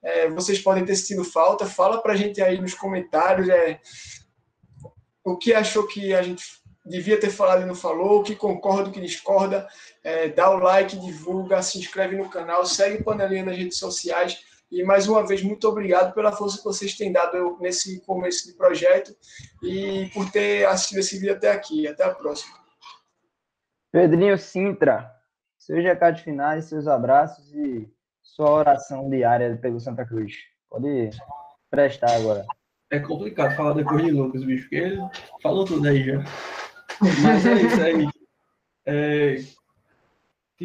[0.03, 1.65] é, vocês podem ter sentido falta.
[1.65, 3.79] Fala para a gente aí nos comentários é,
[5.23, 6.43] o que achou que a gente
[6.85, 9.65] devia ter falado e não falou, o que concorda, o que discorda.
[10.03, 14.50] É, dá o like, divulga, se inscreve no canal, segue o Panelinha nas redes sociais
[14.71, 18.53] e mais uma vez, muito obrigado pela força que vocês têm dado nesse começo de
[18.53, 19.13] projeto
[19.61, 21.87] e por ter assistido esse vídeo até aqui.
[21.87, 22.55] Até a próxima.
[23.91, 25.11] Pedrinho Sintra,
[25.57, 27.91] seus recados finais, seus abraços e
[28.21, 30.35] sua oração diária pelo Santa Cruz.
[30.69, 31.09] Pode
[31.69, 32.45] prestar agora.
[32.89, 35.01] É complicado falar depois de Lucas, bicho, porque ele
[35.43, 36.23] falou tudo aí já.
[37.01, 38.07] Mas é isso aí.
[38.85, 39.35] É,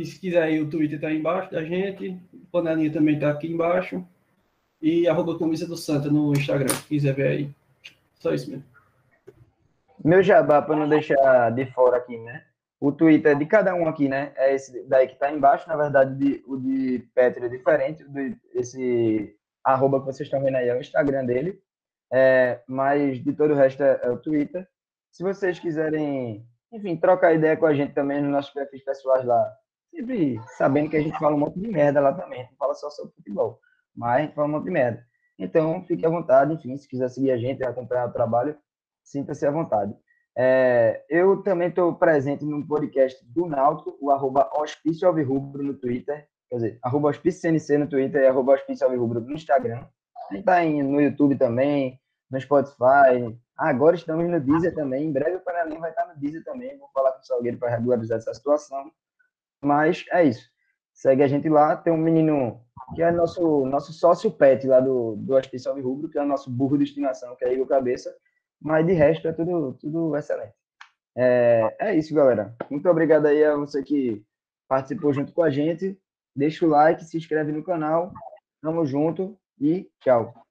[0.05, 3.47] se quiser aí, o Twitter tá aí embaixo da gente, o panelinha também tá aqui
[3.47, 4.05] embaixo.
[4.81, 7.51] E arroba camisa do Santa no Instagram, se quiser ver aí.
[8.19, 8.65] Só isso mesmo.
[10.05, 12.45] Meu jabá, para não deixar de fora aqui, né?
[12.79, 14.33] O Twitter de cada um aqui, né?
[14.37, 15.67] É esse daí que tá embaixo.
[15.69, 18.05] Na verdade, de, o de Petro é diferente.
[18.05, 21.61] O de, esse arroba que vocês estão vendo aí é o Instagram dele.
[22.13, 24.69] É, mas de todo o resto é, é o Twitter.
[25.11, 29.57] Se vocês quiserem, enfim, trocar ideia com a gente também nos nossos perfis pessoais lá,
[29.91, 32.91] sempre sabendo que a gente fala um monte de merda lá também, não fala só
[32.91, 33.61] sobre futebol,
[33.95, 35.07] mas a gente fala um monte de merda.
[35.39, 38.57] Então, fique à vontade, enfim, se quiser seguir a gente, acompanhar o trabalho,
[39.03, 39.95] sinta-se à vontade.
[40.39, 46.57] É, eu também estou presente no podcast do Náutico, o arroba Hospício no Twitter, quer
[46.57, 49.87] dizer, arroba CNC no Twitter e arroba Hospício no Instagram.
[50.31, 51.99] A gente está no YouTube também,
[52.31, 53.39] no Spotify.
[53.57, 55.07] agora estamos no Deezer também.
[55.07, 56.77] Em breve o Panelinha vai estar no Deezer também.
[56.79, 58.91] Vou falar com o Salgueiro para regularizar essa situação.
[59.63, 60.49] Mas é isso.
[60.93, 61.77] Segue a gente lá.
[61.77, 62.61] Tem um menino
[62.95, 66.51] que é nosso, nosso sócio pet lá do, do Hospício Rubro, que é o nosso
[66.51, 68.15] burro de estimação, que é Igor Cabeça.
[68.61, 70.55] Mas de resto é tudo, tudo excelente.
[71.17, 72.55] É, é isso, galera.
[72.71, 74.23] Muito obrigado aí a você que
[74.69, 75.99] participou junto com a gente.
[76.35, 78.13] Deixa o like, se inscreve no canal.
[78.63, 80.46] Tamo junto e tchau.